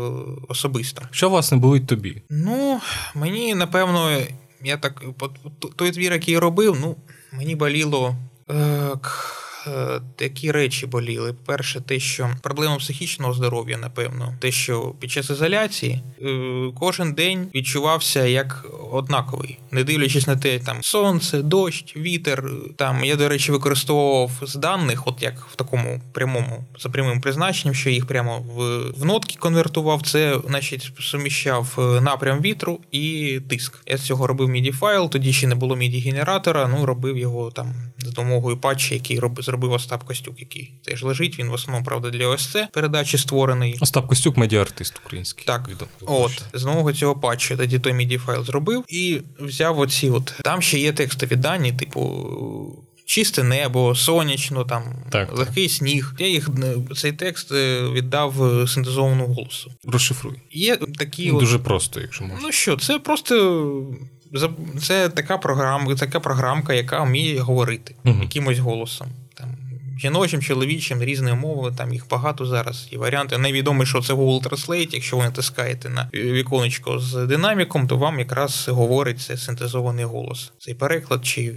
особисто. 0.48 1.02
Що 1.10 1.30
власне 1.30 1.58
болить 1.58 1.86
тобі? 1.86 2.22
Ну, 2.30 2.80
мені 3.14 3.54
напевно, 3.54 4.20
я 4.64 4.76
так 4.76 5.02
по- 5.18 5.28
той 5.76 5.90
твір, 5.90 6.12
який 6.12 6.34
я 6.34 6.40
робив, 6.40 6.76
ну, 6.80 6.96
мені 7.32 7.56
боліло. 7.56 8.14
е, 8.50 8.54
к- 9.02 9.10
е, 9.46 9.49
такі 10.16 10.52
речі 10.52 10.86
боліли. 10.86 11.34
Перше, 11.46 11.80
те, 11.80 12.00
що 12.00 12.30
проблема 12.42 12.76
психічного 12.76 13.32
здоров'я, 13.32 13.78
напевно, 13.78 14.34
те, 14.40 14.50
що 14.50 14.94
під 15.00 15.10
час 15.10 15.30
ізоляції 15.30 16.02
е, 16.22 16.72
кожен 16.78 17.12
день 17.12 17.48
відчувався 17.54 18.26
як 18.26 18.66
однаковий, 18.92 19.58
не 19.70 19.84
дивлячись 19.84 20.26
на 20.26 20.36
те, 20.36 20.58
там 20.58 20.76
сонце, 20.80 21.42
дощ, 21.42 21.96
вітер. 21.96 22.50
Там 22.76 23.04
я, 23.04 23.16
до 23.16 23.28
речі, 23.28 23.52
використовував 23.52 24.30
з 24.42 24.54
даних, 24.54 25.06
от 25.06 25.22
як 25.22 25.46
в 25.52 25.56
такому 25.56 26.00
прямому 26.12 26.64
за 26.78 26.88
прямим 26.88 27.20
призначенням, 27.20 27.74
що 27.74 27.90
їх 27.90 28.06
прямо 28.06 28.38
в, 28.38 28.78
в 29.00 29.04
нотки 29.04 29.36
конвертував. 29.38 30.02
Це, 30.02 30.40
значить, 30.46 30.92
суміщав 31.00 31.76
е, 31.78 32.00
напрям 32.00 32.40
вітру 32.40 32.80
і 32.90 33.40
тиск. 33.48 33.82
Я 33.86 33.96
з 33.96 34.02
цього 34.02 34.26
робив 34.26 34.48
міді 34.48 34.72
файл, 34.72 35.10
тоді 35.10 35.32
ще 35.32 35.46
не 35.46 35.54
було 35.54 35.76
міді 35.76 36.00
генератора. 36.00 36.68
Ну 36.68 36.86
робив 36.86 37.18
його 37.18 37.50
там 37.50 37.74
за 37.98 38.10
допомогою 38.10 38.56
патчі, 38.56 38.94
який 38.94 39.18
роб, 39.18 39.42
зробив 39.50 39.72
Остап 39.72 40.04
Костюк, 40.04 40.40
який 40.40 40.72
теж 40.84 41.02
лежить. 41.02 41.38
Він 41.38 41.48
в 41.48 41.52
основному 41.52 41.84
правда 41.84 42.10
для 42.10 42.26
ОСЦ 42.28 42.56
передачі 42.72 43.18
створений. 43.18 43.78
Остап 43.80 44.06
Костюк, 44.06 44.36
медіаартист 44.36 45.00
український. 45.06 45.44
Так, 45.44 45.68
відомий. 45.68 45.94
от 46.24 46.42
з 46.52 46.64
нового 46.64 46.92
цього 46.92 47.14
патчу 47.14 47.56
тоді 47.56 47.78
той 47.78 47.92
міді 47.92 48.18
файл 48.18 48.44
зробив 48.44 48.84
і 48.88 49.20
взяв 49.40 49.78
оці. 49.78 50.10
От 50.10 50.34
там 50.44 50.62
ще 50.62 50.78
є 50.78 50.92
текстові 50.92 51.36
дані, 51.36 51.72
типу. 51.72 52.84
Чисте 53.06 53.42
небо, 53.42 53.94
сонячно, 53.94 54.64
там 54.64 54.82
Так, 55.10 55.38
легкий 55.38 55.68
сніг. 55.68 56.14
Я 56.18 56.28
їх 56.28 56.48
е, 56.62 56.94
цей 56.96 57.12
текст 57.12 57.52
е, 57.52 57.82
віддав 57.92 58.44
е, 58.62 58.66
синтезованому 58.66 59.26
голосу. 59.34 59.72
Розшифруй. 59.84 60.34
Є 60.50 60.76
такі 60.76 61.30
от, 61.30 61.40
Дуже 61.40 61.58
просто, 61.58 62.00
якщо 62.00 62.24
можна. 62.24 62.38
ну 62.42 62.52
що, 62.52 62.76
це 62.76 62.98
просто 62.98 63.86
це 64.82 65.08
така 65.08 65.38
програма, 65.38 65.94
така 65.94 66.20
програмка, 66.20 66.74
яка 66.74 67.02
вміє 67.02 67.40
говорити 67.40 67.94
Мгм. 68.04 68.22
якимось 68.22 68.58
голосом. 68.58 69.08
Жіночим, 70.00 70.42
чоловічим, 70.42 71.02
різні 71.02 71.32
мови 71.32 71.72
там 71.76 71.92
їх 71.92 72.08
багато 72.10 72.46
зараз. 72.46 72.88
І 72.90 72.96
варіанти. 72.96 73.38
найвідомі, 73.38 73.86
що 73.86 74.02
це 74.02 74.12
Google 74.12 74.42
Translate. 74.42 74.94
Якщо 74.94 75.16
ви 75.16 75.24
натискаєте 75.24 75.88
на 75.88 76.10
віконечко 76.14 76.98
з 76.98 77.26
динаміком, 77.26 77.88
то 77.88 77.96
вам 77.96 78.18
якраз 78.18 78.68
говорить 78.68 79.20
це 79.20 79.36
синтезований 79.36 80.04
голос. 80.04 80.52
Цей 80.58 80.74
переклад 80.74 81.26
чи. 81.26 81.54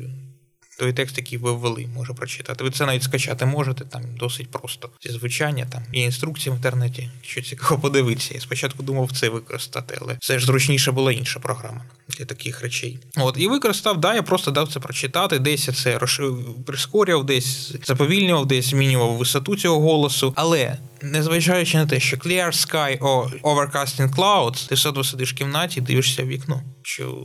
Той 0.80 0.94
текст, 0.94 1.18
який 1.18 1.38
ви 1.38 1.52
ввели, 1.52 1.88
може 1.96 2.14
прочитати. 2.14 2.64
Ви 2.64 2.72
це 2.72 2.86
навіть 2.86 3.04
скачати 3.04 3.46
можете, 3.46 3.86
там 3.86 4.02
досить 4.20 4.52
просто. 4.52 4.90
Зі 5.02 5.10
звучання, 5.10 5.66
там 5.72 5.84
є 5.94 6.04
інструкції 6.04 6.54
в 6.54 6.56
інтернеті, 6.56 7.10
що 7.22 7.42
цікаво 7.42 7.82
подивитися. 7.82 8.34
Я 8.34 8.42
спочатку 8.42 8.84
думав 8.84 9.12
це 9.12 9.30
використати, 9.30 9.98
але 10.02 10.18
все 10.22 10.40
ж 10.40 10.46
зручніше 10.46 10.92
була 10.92 11.12
інша 11.12 11.40
програма 11.40 11.86
для 12.10 12.26
таких 12.26 12.62
речей. 12.62 13.00
От 13.18 13.36
і 13.38 13.48
використав, 13.48 14.00
да, 14.00 14.16
я 14.16 14.24
просто 14.24 14.52
дав 14.52 14.74
це 14.74 14.80
прочитати. 14.80 15.40
Десь 15.40 15.68
я 15.68 15.74
це 15.74 15.98
розшив, 15.98 16.56
прискорював, 16.66 17.26
десь 17.26 17.76
заповільнював, 17.84 18.46
десь 18.46 18.66
змінював 18.66 19.18
висоту 19.18 19.56
цього 19.56 19.80
голосу. 19.80 20.34
Але 20.36 20.78
незважаючи 21.04 21.78
на 21.78 21.86
те, 21.86 22.00
що 22.00 22.18
Clear 22.18 22.48
Sky 22.48 22.98
о 23.02 23.30
Overcasting 23.44 24.16
Clouds, 24.16 24.70
ти 24.70 24.76
все 24.76 24.90
одно 24.90 25.04
сидиш 25.04 25.34
в 25.34 25.36
кімнаті, 25.36 25.82
дивишся 25.82 26.24
в 26.24 26.28
вікно. 26.28 26.62
Що 26.82 27.18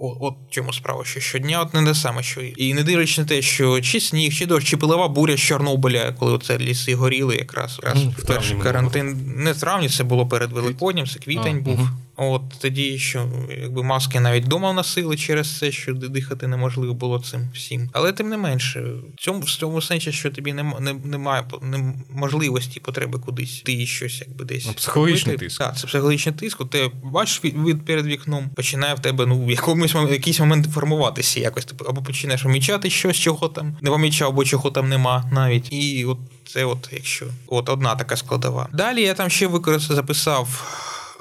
от, 0.00 0.16
от 0.20 0.34
чому 0.50 0.72
справа, 0.72 1.04
що 1.04 1.20
щодня 1.20 1.60
от 1.62 1.74
не 1.74 1.84
те 1.84 1.94
саме, 1.94 2.22
що 2.22 2.40
і. 2.40 2.74
Не 2.74 2.82
дивлячись 2.82 3.18
на 3.18 3.24
те, 3.24 3.42
що 3.42 3.80
чи 3.80 4.00
сніг, 4.00 4.34
чи 4.34 4.46
дощ, 4.46 4.66
чи 4.68 4.76
пилова 4.76 5.08
буря 5.08 5.36
з 5.36 5.40
Чорнобиля, 5.40 6.12
коли 6.18 6.32
оце 6.32 6.58
ліси 6.58 6.94
горіли, 6.94 7.36
якраз 7.36 7.80
раз 7.82 7.98
mm, 7.98 8.10
в 8.10 8.26
перший 8.26 8.56
карантин. 8.58 9.34
Не 9.36 9.54
травні, 9.54 9.88
це 9.88 10.04
було 10.04 10.26
перед 10.28 10.52
Великоднем, 10.52 11.06
це 11.06 11.18
квітень 11.18 11.56
А, 11.56 11.60
був. 11.60 11.78
мгм. 11.78 11.90
От 12.20 12.42
тоді, 12.60 12.98
що 12.98 13.28
якби 13.60 13.82
маски 13.82 14.20
навіть 14.20 14.44
вдома 14.44 14.72
носили 14.72 15.16
через 15.16 15.58
це, 15.58 15.72
що 15.72 15.92
дихати 15.94 16.46
неможливо 16.46 16.94
було 16.94 17.18
цим 17.18 17.48
всім. 17.54 17.90
Але 17.92 18.12
тим 18.12 18.28
не 18.28 18.36
менше, 18.36 18.80
в 19.16 19.20
цьому 19.20 19.40
в 19.40 19.50
цьому 19.50 19.82
сенсі, 19.82 20.12
що 20.12 20.30
тобі 20.30 20.52
нема, 20.52 20.80
не, 20.80 20.92
немає 20.92 21.42
по- 21.50 21.56
нем- 21.56 21.92
можливості 22.10 22.80
потреби 22.80 23.18
кудись 23.18 23.62
ти 23.66 23.86
щось 23.86 24.20
якби 24.20 24.44
десь 24.44 24.66
Ну, 24.66 24.72
психологічний 24.72 25.34
робити. 25.36 25.46
тиск. 25.46 25.58
Так, 25.58 25.78
це 25.78 25.86
психологічний 25.86 26.34
тиск. 26.34 26.68
Ти 26.68 26.90
бачиш 27.02 27.44
від, 27.44 27.66
від 27.66 27.84
перед 27.84 28.06
вікном, 28.06 28.50
починає 28.56 28.94
в 28.94 29.00
тебе 29.00 29.26
ну 29.26 29.44
в 29.44 29.50
якомусь 29.50 29.94
мом- 29.94 30.12
якийсь 30.12 30.40
момент 30.40 30.66
формуватися 30.74 31.40
якось. 31.40 31.64
Типу, 31.64 31.84
або 31.84 32.02
починаєш 32.02 32.42
помічати 32.42 32.90
щось, 32.90 33.16
чого 33.16 33.48
там 33.48 33.76
не 33.82 33.90
помічав, 33.90 34.28
або 34.28 34.44
чого 34.44 34.70
там 34.70 34.88
нема 34.88 35.30
навіть. 35.32 35.72
І 35.72 36.04
от 36.04 36.18
це, 36.46 36.64
от 36.64 36.88
якщо 36.92 37.26
от 37.46 37.68
одна 37.68 37.94
така 37.96 38.16
складова. 38.16 38.68
Далі 38.72 39.02
я 39.02 39.14
там 39.14 39.30
ще 39.30 39.46
використав 39.46 39.96
записав. 39.96 40.64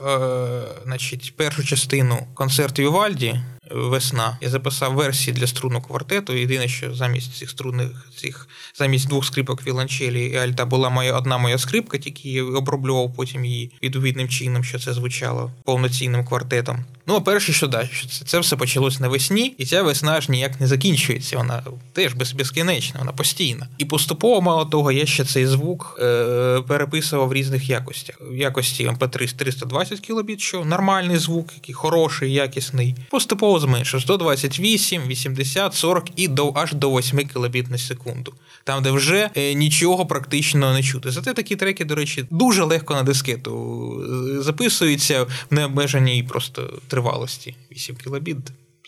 Е, 0.06 0.62
значить, 0.86 1.34
першу 1.36 1.64
частину 1.64 2.28
концерту 2.34 2.82
Вівальді 2.82 3.42
весна. 3.72 4.38
Я 4.42 4.50
записав 4.50 4.94
версії 4.94 5.38
для 5.38 5.48
струнного 5.48 5.86
квартету. 5.86 6.34
Єдине, 6.34 6.68
що 6.68 6.96
замість 6.96 7.38
цих 7.38 7.50
струнних 7.50 8.08
цих 8.16 8.48
замість 8.76 9.08
двох 9.08 9.26
скрипок 9.26 9.68
віолончелі 9.68 10.26
і 10.26 10.36
альта 10.36 10.66
була 10.66 10.90
моя 10.90 11.18
одна 11.18 11.38
моя 11.38 11.58
скрипка, 11.58 11.98
тільки 11.98 12.30
я 12.30 12.44
оброблював 12.44 13.14
потім 13.16 13.46
її 13.46 13.72
відповідним 13.84 14.30
чином, 14.30 14.64
що 14.64 14.80
це 14.80 14.94
звучало 14.94 15.52
повноцінним 15.64 16.26
квартетом. 16.26 16.86
Ну, 17.10 17.16
а 17.16 17.20
перше, 17.20 17.54
що 17.54 17.68
да, 17.68 17.88
що 17.92 18.08
це, 18.08 18.26
це 18.26 18.40
все 18.40 18.56
почалось 18.56 19.00
навесні, 19.00 19.56
і 19.58 19.66
ця 19.66 19.84
весна 19.84 20.12
аж 20.12 20.30
ніяк 20.30 20.60
не 20.62 20.68
закінчується. 20.68 21.38
Вона 21.38 21.64
теж 21.94 22.14
безкінечна, 22.14 23.00
вона 23.00 23.12
постійна. 23.12 23.68
І 23.78 23.86
поступово, 23.86 24.42
мало 24.42 24.66
того, 24.66 24.92
я 24.92 25.06
ще 25.06 25.26
цей 25.26 25.46
звук 25.46 26.00
е, 26.02 26.62
переписував 26.68 27.28
в 27.28 27.34
різних 27.34 27.70
якостях. 27.70 28.22
В 28.22 28.36
якості 28.36 28.88
MP3 28.88 29.36
320 29.36 30.00
кілобіт, 30.00 30.40
що 30.40 30.66
нормальний 30.66 31.18
звук, 31.18 31.54
який 31.54 31.76
хороший, 31.76 32.34
якісний. 32.34 32.96
Поступово 33.10 33.57
зменшив 33.60 34.02
128, 34.02 35.08
80, 35.08 35.74
40 35.74 36.06
і 36.16 36.28
до 36.28 36.52
аж 36.56 36.74
до 36.74 36.92
8 36.92 37.28
кілобіт 37.28 37.72
на 37.72 37.78
секунду. 37.78 38.34
Там, 38.64 38.84
де 38.84 38.92
вже 38.92 39.30
е, 39.36 39.54
нічого 39.54 40.06
практично 40.06 40.74
не 40.74 40.84
чути. 40.84 41.12
Зате 41.12 41.34
такі 41.34 41.56
треки, 41.56 41.86
до 41.86 41.96
речі, 41.96 42.26
дуже 42.30 42.64
легко 42.64 42.94
на 42.94 43.04
дискету 43.04 43.54
е, 44.38 44.42
записуються 44.42 45.24
в 45.24 45.30
необмеженій 45.50 46.24
просто 46.24 46.80
тривалості. 46.88 47.56
8 47.72 47.96
кілобіт. 47.96 48.38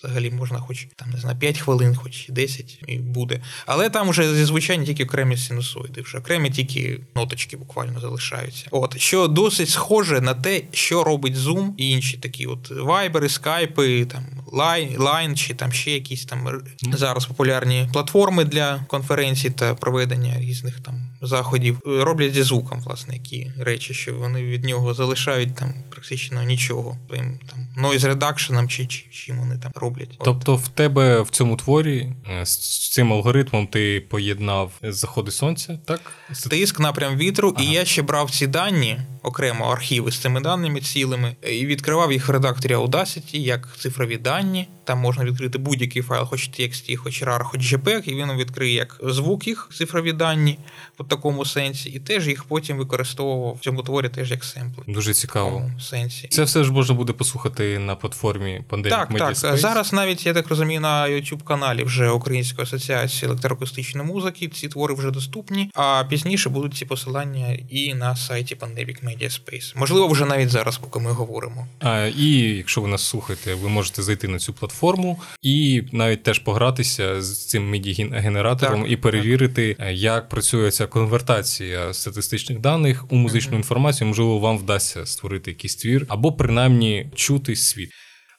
Взагалі 0.04 0.32
можна 0.32 0.60
хоч 0.60 0.88
там 0.96 1.10
не 1.10 1.18
знаю, 1.18 1.38
5 1.38 1.58
хвилин, 1.58 1.96
хоч 1.96 2.30
10 2.30 2.84
і 2.88 2.98
буде. 2.98 3.42
Але 3.66 3.90
там 3.90 4.10
вже 4.10 4.36
зі 4.36 4.46
звучання 4.46 4.86
тільки 4.86 5.04
окремі 5.04 5.38
синусоїди, 5.38 6.02
вже 6.02 6.18
окремі 6.18 6.50
тільки 6.50 7.00
ноточки 7.16 7.58
буквально 7.58 8.00
залишаються. 8.00 8.68
От 8.72 9.00
що 9.00 9.28
досить 9.28 9.70
схоже 9.70 10.22
на 10.22 10.34
те, 10.34 10.62
що 10.72 11.04
робить 11.04 11.36
Zoom 11.36 11.70
і 11.78 11.90
інші 11.90 12.18
такі, 12.18 12.46
от 12.46 12.72
вайбери, 12.72 13.30
скайпи, 13.30 14.06
там 14.06 14.26
Line 14.52 15.36
чи 15.36 15.54
там 15.54 15.72
ще 15.72 15.92
якісь 15.92 16.26
там 16.26 16.62
зараз 16.94 17.26
популярні 17.26 17.90
платформи 17.94 18.46
для 18.46 18.86
конференцій 18.88 19.50
та 19.50 19.76
проведення 19.76 20.40
різних 20.40 20.80
там 20.80 21.10
заходів. 21.22 21.80
Е, 21.88 22.04
Роблять 22.04 22.34
зі 22.34 22.44
звуком, 22.44 22.82
власне, 22.82 23.14
які 23.14 23.52
речі, 23.60 23.94
що 23.94 24.14
вони 24.14 24.44
від 24.44 24.64
нього 24.64 24.94
залишають 24.94 25.56
там 25.56 25.74
практично 25.90 26.44
нічого. 26.44 26.98
Своїм 27.08 27.40
там 27.50 27.86
noise 27.86 28.16
reduction 28.16 28.68
чи, 28.68 28.86
чи 28.86 29.06
чим 29.12 29.40
вони 29.40 29.58
там 29.58 29.72
роблять. 29.76 29.89
От. 30.20 30.26
Тобто 30.26 30.56
в 30.56 30.68
тебе 30.68 31.22
в 31.22 31.30
цьому 31.30 31.56
творі 31.56 32.12
е, 32.32 32.46
з 32.46 32.90
цим 32.90 33.14
алгоритмом 33.14 33.68
ти 33.68 34.06
поєднав 34.10 34.72
заходи 34.84 35.32
сонця, 35.32 35.80
так? 35.86 36.02
Тиск, 36.50 36.80
напрям 36.80 37.18
вітру, 37.18 37.54
Ага. 37.58 37.66
і 37.66 37.72
я 37.74 37.86
ще 37.86 38.02
брав 38.02 38.32
ці 38.32 38.48
дані, 38.48 38.98
окремо 39.24 39.66
архіви 39.66 40.12
з 40.12 40.18
цими 40.18 40.42
даними 40.42 40.82
цілими, 40.82 41.36
і 41.52 41.66
відкривав 41.66 42.12
їх 42.12 42.28
в 42.28 42.32
редакторі 42.32 42.76
Audacity 42.76 43.36
як 43.38 43.78
цифрові 43.78 44.18
дані. 44.18 44.68
Там 44.90 45.00
можна 45.00 45.26
відкрити 45.26 45.58
будь-який 45.58 46.02
файл, 46.02 46.26
хоч 46.26 46.50
TXT, 46.50 46.96
хоч 46.96 47.24
RAR, 47.24 47.44
хоч 47.44 47.74
JPEG, 47.74 48.10
і 48.10 48.16
він 48.16 48.34
відкриє 48.34 48.74
як 48.74 49.00
звук 49.04 49.48
їх, 49.48 49.70
цифрові 49.74 50.14
дані 50.14 50.58
в 51.00 51.08
такому 51.08 51.46
сенсі, 51.46 51.90
і 51.90 52.00
теж 52.00 52.28
їх 52.28 52.44
потім 52.44 52.78
використовував 52.78 53.56
в 53.56 53.60
цьому 53.60 53.84
творі 53.84 54.10
теж 54.10 54.32
як 54.32 54.44
семпли. 54.44 54.84
Дуже 54.88 55.14
цікаво. 55.14 55.50
такому 55.50 55.80
сенсі. 55.80 56.28
Це 56.28 56.44
все 56.44 56.64
ж 56.64 56.72
можна 56.72 56.96
буде 56.96 57.14
послухати 57.14 57.80
на 57.80 57.96
платформі 57.96 58.62
Pandemic 58.70 58.90
Так, 58.90 59.12
Media 59.12 59.18
так. 59.18 59.36
Space. 59.36 59.58
Зараз 59.58 59.94
навіть, 59.94 60.26
я 60.26 60.34
так 60.34 60.48
розумію, 60.48 60.82
на 60.82 61.04
youtube 61.04 61.44
каналі 61.44 61.84
вже 61.84 62.10
Української 62.10 62.64
асоціації 62.64 63.30
електроакустичної 63.30 64.08
музики 64.08 64.48
ці 64.48 64.68
твори 64.68 64.94
вже 64.94 65.12
доступні, 65.12 65.72
а 65.74 66.04
пізніше 66.10 66.50
будуть 66.50 66.74
ці 66.74 66.86
посилання 66.86 67.58
і 67.70 67.94
на 67.94 68.16
сайті 68.16 68.56
Pandemic 68.56 69.06
Media 69.06 69.30
Space. 69.30 69.74
Можливо, 69.76 70.08
вже 70.08 70.26
навіть 70.26 70.50
зараз, 70.50 70.78
поки 70.78 71.00
ми 71.00 71.12
говоримо. 71.12 71.68
А, 71.80 72.06
і 72.18 72.32
якщо 72.58 72.82
ви 72.82 72.88
нас 72.88 73.02
слухаєте, 73.02 73.56
ви 73.56 73.70
можете 73.70 74.02
зайти 74.02 74.28
на 74.28 74.40
цю 74.40 74.54
платформу 74.54 74.79
і 75.42 75.84
навіть 75.92 76.24
теж 76.24 76.40
погратися 76.40 77.22
з 77.22 77.48
цим 77.48 77.74
MIDI-генератором 77.74 78.86
і 78.88 78.98
перевірити, 78.98 79.76
е, 79.80 79.94
як 79.94 80.30
працює 80.30 80.72
ця 80.72 80.88
конвертація 80.88 81.94
статистичних 81.94 82.60
даних 82.60 83.12
у 83.12 83.16
музичну 83.16 83.58
інформацію. 83.58 84.08
Можливо, 84.08 84.40
вам 84.40 84.58
вдасться 84.58 85.06
створити 85.06 85.52
якийсь 85.52 85.76
твір 85.76 86.06
або 86.10 86.32
принаймні 86.32 87.12
чути 87.16 87.56
світ. 87.56 87.90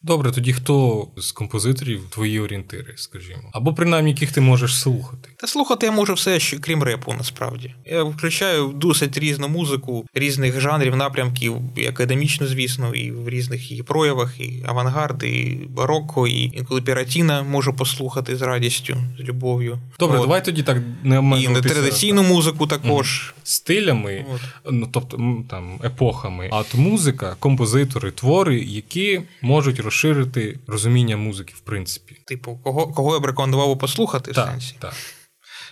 Добре, 0.03 0.31
тоді 0.31 0.53
хто 0.53 1.07
з 1.17 1.33
композиторів 1.33 2.01
твої 2.11 2.41
орієнтири, 2.41 2.93
скажімо, 2.97 3.43
або 3.53 3.75
принаймні 3.75 4.11
яких 4.11 4.33
ти 4.33 4.41
можеш 4.41 4.81
слухати? 4.81 5.29
Та 5.37 5.47
слухати 5.47 5.87
я 5.87 5.93
можу 5.93 6.15
все, 6.15 6.41
що 6.41 6.61
крім 6.61 6.83
репу, 6.83 7.15
насправді. 7.19 7.75
Я 7.87 8.03
включаю 8.03 8.69
досить 8.69 9.19
різну 9.19 9.49
музику 9.49 10.07
різних 10.15 10.61
жанрів, 10.61 10.97
напрямків, 10.97 11.57
і 11.77 11.87
академічну, 11.87 12.47
звісно, 12.47 12.95
і 12.95 13.11
в 13.11 13.29
різних 13.29 13.71
її 13.71 13.83
проявах, 13.83 14.41
і 14.41 14.65
авангард, 14.67 15.23
і 15.23 15.59
барокко, 15.71 16.27
і 16.29 16.43
інколи 16.43 16.83
піратіна 16.83 17.43
можу 17.43 17.75
послухати 17.75 18.37
з 18.37 18.43
радістю, 18.43 18.97
з 19.19 19.23
любов'ю. 19.23 19.79
Добре, 19.99 20.19
От. 20.19 20.23
давай 20.23 20.45
тоді 20.45 20.63
так 20.63 20.79
не 21.03 21.15
І 21.15 21.19
обмежуватися 21.19 21.75
традиційну 21.75 22.23
музику 22.23 22.67
також. 22.67 23.35
стилями, 23.43 24.25
От. 24.35 24.73
ну 24.73 24.89
тобто 24.93 25.45
там 25.51 25.81
епохами. 25.85 26.49
А 26.53 26.59
от 26.59 26.75
музика, 26.75 27.37
композитори, 27.39 28.11
твори, 28.11 28.61
які 28.61 29.21
можуть 29.43 29.81
розширити 29.91 30.59
розуміння 30.67 31.17
музики, 31.17 31.55
в 31.57 31.61
принципі. 31.61 32.17
Типу, 32.27 32.61
кого, 32.65 32.87
кого 32.87 33.15
я 33.15 33.21
б 33.21 33.25
рекомендував 33.25 33.79
послухати 33.79 34.31
в 34.31 34.35
сенсі, 34.35 34.77
так. 34.79 34.93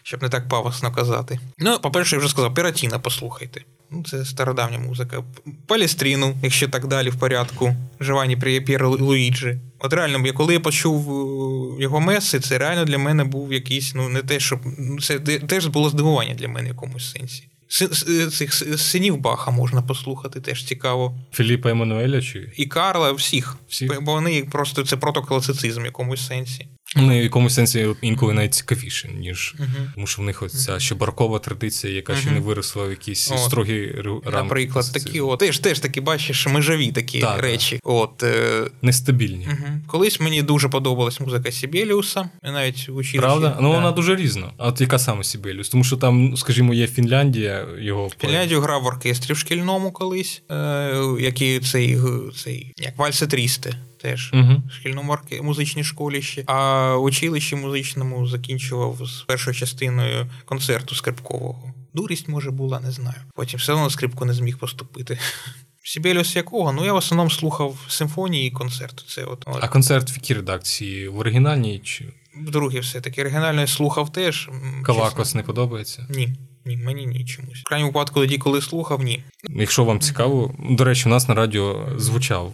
щоб 0.03 0.23
не 0.23 0.29
так 0.29 0.49
пафосно 0.49 0.93
казати. 0.93 1.41
Ну, 1.59 1.79
по-перше, 1.79 2.17
я 2.17 2.21
вже 2.21 2.29
сказав, 2.29 2.55
Перотіна 2.55 2.99
послухайте. 2.99 3.61
Ну, 3.91 4.05
це 4.05 4.25
стародавня 4.25 4.79
музика. 4.79 5.25
Палестріну, 5.67 6.37
якщо 6.43 6.69
так 6.69 6.87
далі 6.87 7.11
в 7.11 7.19
порядку. 7.19 7.77
Джованні 8.01 8.37
П'єрлуїджі. 8.37 9.59
От 9.79 9.93
реально, 9.93 10.27
я 10.27 10.33
коли 10.33 10.55
я 10.55 10.61
почув 10.61 11.01
е, 11.11 11.83
його 11.83 12.01
меси, 12.01 12.41
це 12.41 12.59
реально 12.59 12.85
для 12.85 12.99
мене 12.99 13.25
був 13.25 13.53
якийсь, 13.53 13.95
ну 13.95 14.09
не 14.09 14.23
те, 14.23 14.41
щоб 14.41 14.61
ну, 14.79 15.01
це 15.01 15.19
теж 15.21 15.67
було 15.67 15.89
здивування 15.89 16.35
для 16.35 16.49
мене 16.49 16.65
в 16.65 16.73
якомусь 16.73 17.11
сенсі. 17.11 17.49
Си- 17.69 18.27
Цих 18.31 18.55
синів 18.81 19.17
Баха 19.17 19.51
можна 19.51 19.83
послухати, 19.83 20.41
теж 20.41 20.65
цікаво. 20.65 21.19
Філіпа 21.33 21.71
Еммануеля 21.71 22.23
чи 22.23 22.53
І 22.57 22.67
Карла, 22.67 23.13
всіх. 23.13 23.57
Всіх? 23.69 24.03
Бо 24.03 24.13
вони 24.13 24.45
просто 24.51 24.85
це 24.85 24.97
протокласицизм 24.97 25.83
в 25.83 25.85
якомусь 25.85 26.27
сенсі. 26.27 26.67
Вони 26.97 27.21
в 27.21 27.23
якомусь 27.23 27.55
сенсі 27.55 27.89
інколи 28.03 28.35
навіть 28.35 28.55
цікавіше, 28.55 29.09
ніж 29.09 29.55
Угу. 29.59 29.69
тому, 29.95 30.07
що 30.07 30.23
в 30.23 30.25
них 30.25 30.43
оця 30.43 30.79
ще 30.79 30.95
барокова 30.95 31.39
традиція, 31.39 31.93
яка 31.93 32.17
ще 32.17 32.31
не 32.31 32.41
виросла 32.41 32.85
в 32.85 32.91
якісь 32.91 33.33
От. 33.33 33.39
строгі 33.39 33.93
рамки. 34.05 34.31
Наприклад, 34.33 34.93
такі 34.93 35.21
от, 35.21 35.39
теж, 35.39 35.59
теж 35.59 35.79
такі, 35.79 36.01
бачиш, 36.01 36.47
межові 36.47 36.93
такі 36.93 37.21
Так, 37.21 37.41
речі. 37.43 37.81
От, 37.85 38.23
е, 38.23 38.65
нестабільні. 38.83 39.47
угу. 39.47 39.67
Колись 39.87 40.21
мені 40.21 40.43
дуже 40.43 40.69
подобалась 40.69 41.21
музика 41.21 41.53
Сібеліуса, 41.53 42.29
навіть 42.43 42.89
в 42.89 42.97
училищі. 42.97 43.19
Правда? 43.19 43.59
Ну 43.61 43.71
да. 43.71 43.75
вона 43.77 43.93
дуже 43.93 44.17
різна. 44.17 44.51
А 44.59 44.69
от 44.69 44.81
яка 44.81 44.99
саме 44.99 45.25
Сібеліус? 45.25 45.69
Тому 45.69 45.85
що 45.85 45.97
там, 45.97 46.37
скажімо, 46.37 46.75
є 46.75 46.87
Фінляндія, 46.87 47.67
його 47.79 48.11
Фінляндію 48.21 48.61
грав 48.61 48.83
в 48.83 48.87
оркестрі 48.87 49.35
в 49.35 49.39
шкільному 49.39 49.93
колись, 49.93 50.43
е, 50.51 51.01
який 51.21 51.61
цей, 51.61 51.99
цей 52.45 52.73
як 52.77 52.99
Valse 52.99 53.27
triste. 53.27 53.75
Теж 54.01 54.31
Угу. 54.35 54.63
шкільному 54.71 55.17
музичній 55.43 55.85
школі 55.85 56.23
ще. 56.23 56.43
А 56.47 56.97
училищі 56.97 57.57
музичному 57.57 58.27
закінчував 58.27 59.07
з 59.07 59.23
першою 59.23 59.55
частиною 59.55 60.27
концерту 60.45 60.95
скрипкового. 60.95 61.73
Дурість, 61.95 62.29
може, 62.29 62.51
була, 62.51 62.81
не 62.81 62.91
знаю. 62.91 63.17
Потім 63.35 63.59
все 63.59 63.73
одно 63.73 63.85
на 63.85 63.91
скрипку 63.91 64.25
не 64.25 64.35
зміг 64.35 64.59
поступити. 64.59 65.19
Сібеліус 65.83 66.37
якого? 66.37 66.73
Ну 66.73 66.85
я 66.85 66.93
в 66.93 66.97
основному 66.97 67.31
слухав 67.31 67.79
симфонії 67.89 68.49
і 68.49 68.51
концерти. 68.51 69.03
Це 69.09 69.25
от, 69.25 69.45
от. 69.47 69.59
А 69.61 69.69
концерт 69.69 70.11
в 70.11 70.15
якій 70.15 70.35
редакції? 70.35 71.09
В 71.09 71.19
оригінальній 71.19 71.79
чи 71.85 72.05
Друге, 72.37 72.81
все-таки 72.81 73.21
оригінально 73.21 73.61
я 73.61 73.67
слухав 73.67 74.13
теж. 74.13 74.51
Кавакос 74.83 75.27
чесно. 75.29 75.41
не 75.41 75.47
подобається? 75.47 76.07
Ні, 76.11 76.35
ні, 76.65 76.77
мені 76.77 77.07
ні 77.07 77.25
чомусь. 77.25 77.61
В 77.61 77.65
крайньому 77.65 77.91
випадку, 77.93 78.21
тоді, 78.21 78.39
коли 78.39 78.63
слухав, 78.63 79.03
ні. 79.03 79.23
Якщо 79.49 79.85
вам 79.85 80.01
цікаво, 80.01 80.55
до 80.71 80.85
речі, 80.85 81.03
у 81.07 81.09
нас 81.09 81.29
на 81.29 81.35
радіо 81.35 81.89
звучав 81.97 82.53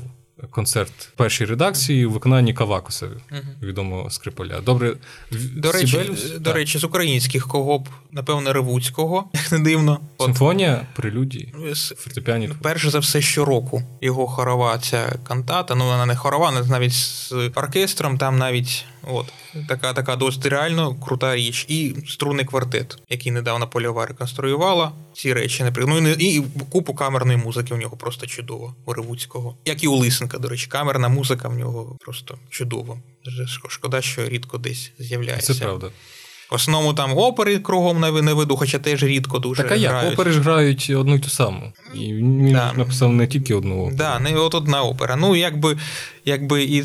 концерт 0.51 1.13
першої 1.17 1.51
редакції 1.51 2.07
у 2.07 2.11
виконанні 2.11 2.55
Кавакоса, 2.55 3.07
Мгм. 3.31 3.43
відомого 3.63 4.11
скрипаля. 4.11 4.61
Добре, 4.61 4.95
До 5.57 5.73
речі, 5.73 5.87
Сібеліус? 5.87 6.31
до 6.31 6.41
Так. 6.41 6.55
речі, 6.55 6.79
з 6.79 6.85
українських 6.85 7.49
кого 7.49 7.79
б, 7.79 7.89
напевно, 8.13 8.53
Ревуцького, 8.53 9.25
як 9.35 9.53
не 9.53 9.59
дивно. 9.59 10.01
От, 10.19 10.27
Симфонія, 10.27 10.87
прелюдії, 10.97 11.55
з- 11.75 11.89
фортепіані. 11.97 12.51
Перш 12.63 12.87
за 12.89 12.99
все, 12.99 13.21
щороку 13.21 13.83
його 14.01 14.27
хорова 14.27 14.79
ця 14.79 15.19
кантата. 15.29 15.75
Ну 15.75 15.85
вона 15.85 16.07
не 16.07 16.17
хорова, 16.17 16.53
але 16.57 16.67
навіть 16.69 16.93
з 16.93 17.33
оркестром, 17.55 18.19
там 18.19 18.39
навіть 18.39 18.85
от 19.03 19.27
така 19.69 19.93
така 19.93 20.17
досить 20.17 20.47
реально 20.47 20.95
крута 20.95 21.37
річ. 21.37 21.67
І 21.69 21.95
струнний 22.09 22.45
квартет, 22.45 22.99
який 23.11 23.33
недавно 23.33 23.69
польова 23.69 24.07
реконструювала. 24.07 24.93
Ці 25.15 25.33
речі 25.33 25.63
наприклад. 25.65 25.99
Ну 26.03 26.09
і, 26.11 26.17
не- 26.17 26.23
і 26.25 26.43
купу 26.71 26.95
камерної 26.95 27.39
музики 27.39 27.75
в 27.75 27.79
нього 27.79 27.97
просто 27.97 28.27
чудово 28.27 28.75
у 28.85 28.93
Ревуцького. 28.93 29.57
Як 29.65 29.85
і 29.85 29.89
у 29.89 29.97
Лисенка, 29.97 30.34
до 30.39 30.49
речі, 30.49 30.67
камерна 30.67 31.09
музика 31.09 31.49
в 31.49 31.55
нього 31.55 31.97
просто 32.01 32.39
чудова. 32.51 32.99
Шкода, 33.69 34.03
що 34.03 34.29
рідко 34.29 34.59
десь 34.59 34.93
з'являється. 34.99 35.55
Це 35.55 35.65
правда. 35.65 35.91
В 36.51 36.55
основному 36.55 36.95
там 36.95 37.19
опери 37.19 37.59
кругом 37.59 38.01
не 38.01 38.33
веду, 38.33 38.57
хоча 38.57 38.79
теж 38.79 39.03
рідко 39.03 39.39
дуже. 39.39 39.63
Так 39.63 39.73
а 39.73 39.75
як? 39.75 39.91
грають. 39.91 40.13
Опери 40.15 40.33
ж 40.33 40.41
грають 40.41 40.91
одну 40.91 41.15
й 41.15 41.19
ту 41.19 41.29
саму. 41.29 41.73
І 41.95 41.99
він 42.15 42.53
Да. 42.53 42.73
написав 42.73 43.13
не 43.13 43.27
тільки 43.27 43.55
одну 43.55 43.81
оперу. 43.81 43.97
Да, 43.97 44.19
не 44.19 44.37
от 44.37 44.55
одна 44.55 44.83
опера. 44.83 45.17
Ну, 45.17 45.37
якби, 45.37 45.79
якби 46.25 46.65
і, 46.65 46.85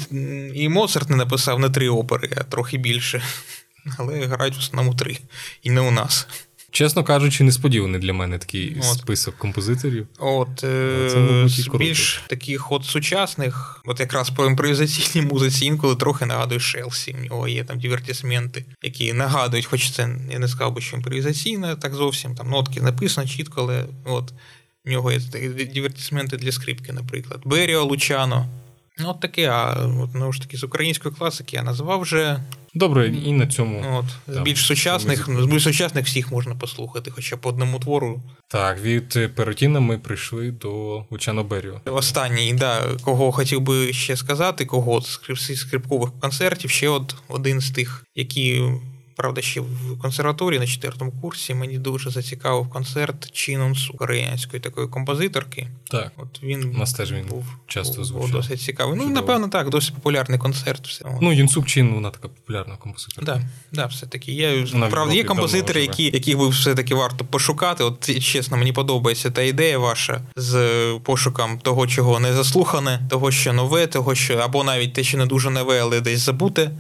і 0.54 0.70
Моцарт 0.70 1.10
не 1.10 1.16
написав 1.16 1.60
не 1.60 1.70
три 1.70 1.90
опери, 1.90 2.30
а 2.38 2.44
трохи 2.44 2.78
більше. 2.78 3.24
Але 3.98 4.26
грають 4.26 4.56
в 4.56 4.60
основному 4.60 4.96
три. 4.98 5.18
І 5.64 5.70
не 5.70 5.82
у 5.82 5.92
нас. 5.92 6.28
Чесно 6.72 7.04
кажучи, 7.04 7.44
несподіваний 7.44 8.02
для 8.02 8.14
мене 8.14 8.38
такий 8.38 8.78
От. 8.80 8.98
список 8.98 9.38
композиторів. 9.38 10.08
От 10.20 10.64
е, 10.64 11.10
Це, 11.12 11.18
мабуть, 11.18 11.52
з 11.52 11.68
більш 11.68 12.24
таких 12.28 12.72
от 12.72 12.86
сучасних, 12.86 13.82
от 13.86 14.00
якраз 14.00 14.30
по 14.30 14.46
імпровізаційній 14.46 15.28
музиці 15.28 15.66
інколи 15.66 15.96
трохи 15.96 16.26
нагадує 16.26 16.60
Шелсі. 16.60 17.16
В 17.20 17.24
нього 17.24 17.48
є 17.48 17.64
там 17.64 17.80
дивертисменти, 17.80 18.66
які 18.84 19.14
нагадують, 19.14 19.66
хоч 19.66 19.92
це 19.92 20.10
я 20.32 20.40
не 20.40 20.48
сказав 20.48 20.74
би, 20.74 20.82
що 20.82 20.96
імпровізаційне, 20.96 21.76
так 21.76 21.94
зовсім 21.94 22.36
там 22.36 22.50
нотки 22.50 22.82
написано 22.82 23.28
чітко, 23.28 23.62
але 23.62 23.86
от 24.06 24.34
в 24.86 24.90
нього 24.90 25.12
є 25.12 25.20
дивертисменти 25.74 26.38
для 26.38 26.52
скрипки, 26.52 26.94
наприклад. 26.94 27.42
Беріо 27.46 27.84
Лучано. 27.84 28.46
Ну, 29.00 29.10
от 29.10 29.20
таке, 29.20 29.48
а 29.48 29.88
от, 30.04 30.10
ну 30.14 30.32
ж 30.32 30.42
таки, 30.42 30.58
з 30.58 30.64
української 30.64 31.16
класики 31.16 31.56
я 31.56 31.64
назвав 31.64 32.02
вже. 32.02 32.40
Добре, 32.74 33.08
і 33.08 33.32
на 33.32 33.48
цьому. 33.48 34.00
От, 34.00 34.06
з 34.28 34.36
Там, 34.36 34.44
більш 34.44 34.66
сучасних, 34.66 35.30
з 35.42 35.46
більш 35.46 35.64
сучасних 35.64 36.06
всіх 36.06 36.32
можна 36.32 36.56
послухати, 36.56 37.12
хоча 37.12 37.38
по 37.38 37.50
одному 37.50 37.80
твору 37.80 38.22
Так, 38.48 38.82
від 38.82 39.14
е, 39.16 39.28
Перотіна 39.28 39.80
ми 39.80 39.98
прийшли 39.98 40.52
до 40.52 41.04
Лучано 41.12 41.44
Беріо. 41.44 41.82
Останній, 41.86 42.54
да, 42.54 42.82
кого 43.04 43.32
хотів 43.32 43.62
би 43.62 43.94
ще 43.94 44.18
сказати, 44.18 44.66
кого 44.66 45.02
з 45.02 45.20
скрипкових 45.56 46.10
концертів, 46.20 46.70
ще 46.70 46.90
от 46.90 47.16
один 47.28 47.62
з 47.62 47.72
тих, 47.72 48.06
які, 48.16 48.64
правда, 49.20 49.42
ще 49.42 49.62
в 49.62 50.00
консерваторії 50.02 50.60
на 50.60 50.68
четвертому 50.68 51.12
курсі 51.22 51.54
мені 51.54 51.78
дуже 51.78 52.10
зацікавив 52.10 52.70
концерт 52.70 53.32
Чинонсу, 53.32 53.94
української 53.94 54.60
такої 54.60 54.88
композиторки. 54.88 55.68
Так. 55.92 56.12
От 56.18 56.44
він 56.44 56.64
У 56.76 56.78
нас 56.78 56.94
теж 56.94 57.12
він 57.12 57.26
був, 57.26 57.46
часто 57.68 58.04
звучав. 58.04 58.22
був 58.22 58.32
досить 58.32 58.62
цікавий. 58.62 58.98
Ну, 58.98 59.10
напевно, 59.10 59.48
так, 59.48 59.70
досить 59.70 59.94
популярний 59.94 60.40
концерт. 60.40 60.88
Все. 60.88 61.06
Ну, 61.22 61.34
Юнсук 61.34 61.68
Чин, 61.68 61.94
вона 61.94 62.10
така 62.10 62.28
популярна 62.28 62.76
композиторка. 62.76 63.26
Да, 63.34 63.42
да, 63.72 63.86
все-таки. 63.86 64.32
Є, 64.32 64.66
Вона 64.74 64.88
правда, 64.88 65.14
є 65.14 65.24
композитори, 65.24 65.82
які, 65.82 66.04
яких 66.04 66.38
би 66.38 66.50
все-таки 66.50 66.96
варто 66.96 67.26
пошукати. 67.26 67.84
От 67.84 68.22
чесно, 68.22 68.58
мені 68.58 68.72
подобається 68.72 69.32
та 69.32 69.42
ідея 69.42 69.78
ваша 69.78 70.22
з 70.36 70.56
е, 70.56 71.00
пошуком 71.04 71.60
того, 71.60 71.88
чого 71.88 72.20
не 72.20 72.34
заслухане, 72.34 73.00
того, 73.10 73.32
що 73.32 73.54
нове, 73.54 73.88
того, 73.88 74.16
що 74.16 74.38
або 74.38 74.64
навіть 74.64 74.94
те, 74.94 75.04
що 75.04 75.18
не 75.18 75.26
дуже 75.26 75.50
нове, 75.50 75.82
але 75.82 76.02
десь 76.02 76.20
забуте, 76.20 76.72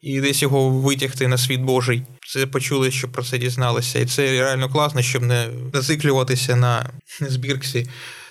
і 0.00 0.20
десь 0.20 0.42
його 0.42 0.70
витягти 0.70 1.28
на 1.28 1.38
світ 1.38 1.60
Божий. 1.60 2.02
Це 2.26 2.46
почули, 2.46 2.90
що 2.90 3.08
про 3.08 3.22
це 3.22 3.38
дізналися. 3.38 3.98
І 3.98 4.06
це 4.06 4.30
реально 4.30 4.68
класно, 4.68 5.02
щоб 5.02 5.22
не 5.22 5.48
зациклюватися 5.74 6.56
на 6.56 6.90
збірці 7.20 7.86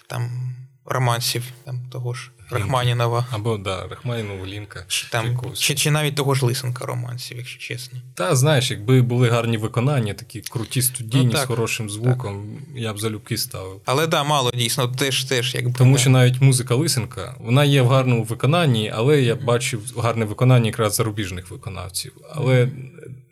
там 0.08 0.54
романсів 0.86 1.44
там 1.66 1.90
того 1.92 2.14
ж 2.14 2.32
Рахманінова. 2.50 3.26
Або, 3.32 3.58
да, 3.58 3.88
Рахманінов, 3.88 4.48
Лінка. 4.48 4.86
Чи, 4.88 5.10
там, 5.10 5.40
чи, 5.56 5.76
чи 5.76 5.92
навіть 5.92 6.16
того 6.16 6.36
ж 6.36 6.46
Лисенка 6.46 6.86
романсів, 6.86 7.38
якщо 7.38 7.60
чесно. 7.60 8.00
Та 8.14 8.36
знаєш, 8.36 8.72
якби 8.72 9.02
були 9.02 9.30
гарні 9.30 9.58
виконання, 9.58 10.14
такі 10.14 10.42
круті 10.42 10.82
студійні 10.82 11.30
Ну, 11.34 11.40
з 11.40 11.46
хорошим 11.46 11.90
звуком, 11.90 12.60
я 12.76 12.94
б 12.94 13.00
залюбки 13.00 13.38
ставив. 13.38 13.82
Але 13.86 14.08
да, 14.08 14.24
мало 14.24 14.52
дійсно, 14.52 14.88
теж 14.88 15.24
теж 15.24 15.56
якби. 15.56 15.74
Тому 15.78 15.94
да. 15.94 16.02
що 16.02 16.10
навіть 16.10 16.42
музика 16.42 16.76
Лисенка, 16.76 17.36
вона 17.40 17.66
є 17.66 17.82
в 17.82 17.88
гарному 17.88 18.24
виконанні, 18.24 18.92
але 18.96 19.22
я 19.22 19.36
бачив 19.36 19.82
гарне 19.98 20.26
виконання 20.26 20.66
якраз 20.66 20.96
зарубіжних 20.96 21.52
виконавців, 21.52 22.12
але 22.32 22.70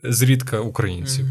зрідка 0.08 0.60
українців. 0.60 1.26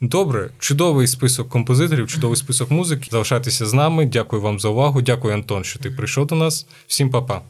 Добре, 0.00 0.50
чудовий 0.58 1.06
список 1.06 1.48
композиторів, 1.48 2.08
чудовий 2.08 2.36
список 2.36 2.70
музики. 2.70 3.08
Залишайтеся 3.10 3.66
з 3.66 3.74
нами. 3.74 4.06
Дякую 4.06 4.42
вам 4.42 4.60
за 4.60 4.68
увагу. 4.68 5.02
Дякую, 5.02 5.34
Антон, 5.34 5.64
що 5.64 5.78
ти 5.78 5.90
прийшов 5.90 6.26
до 6.26 6.34
нас. 6.34 6.66
Всім 6.86 7.10
па-па. 7.10 7.42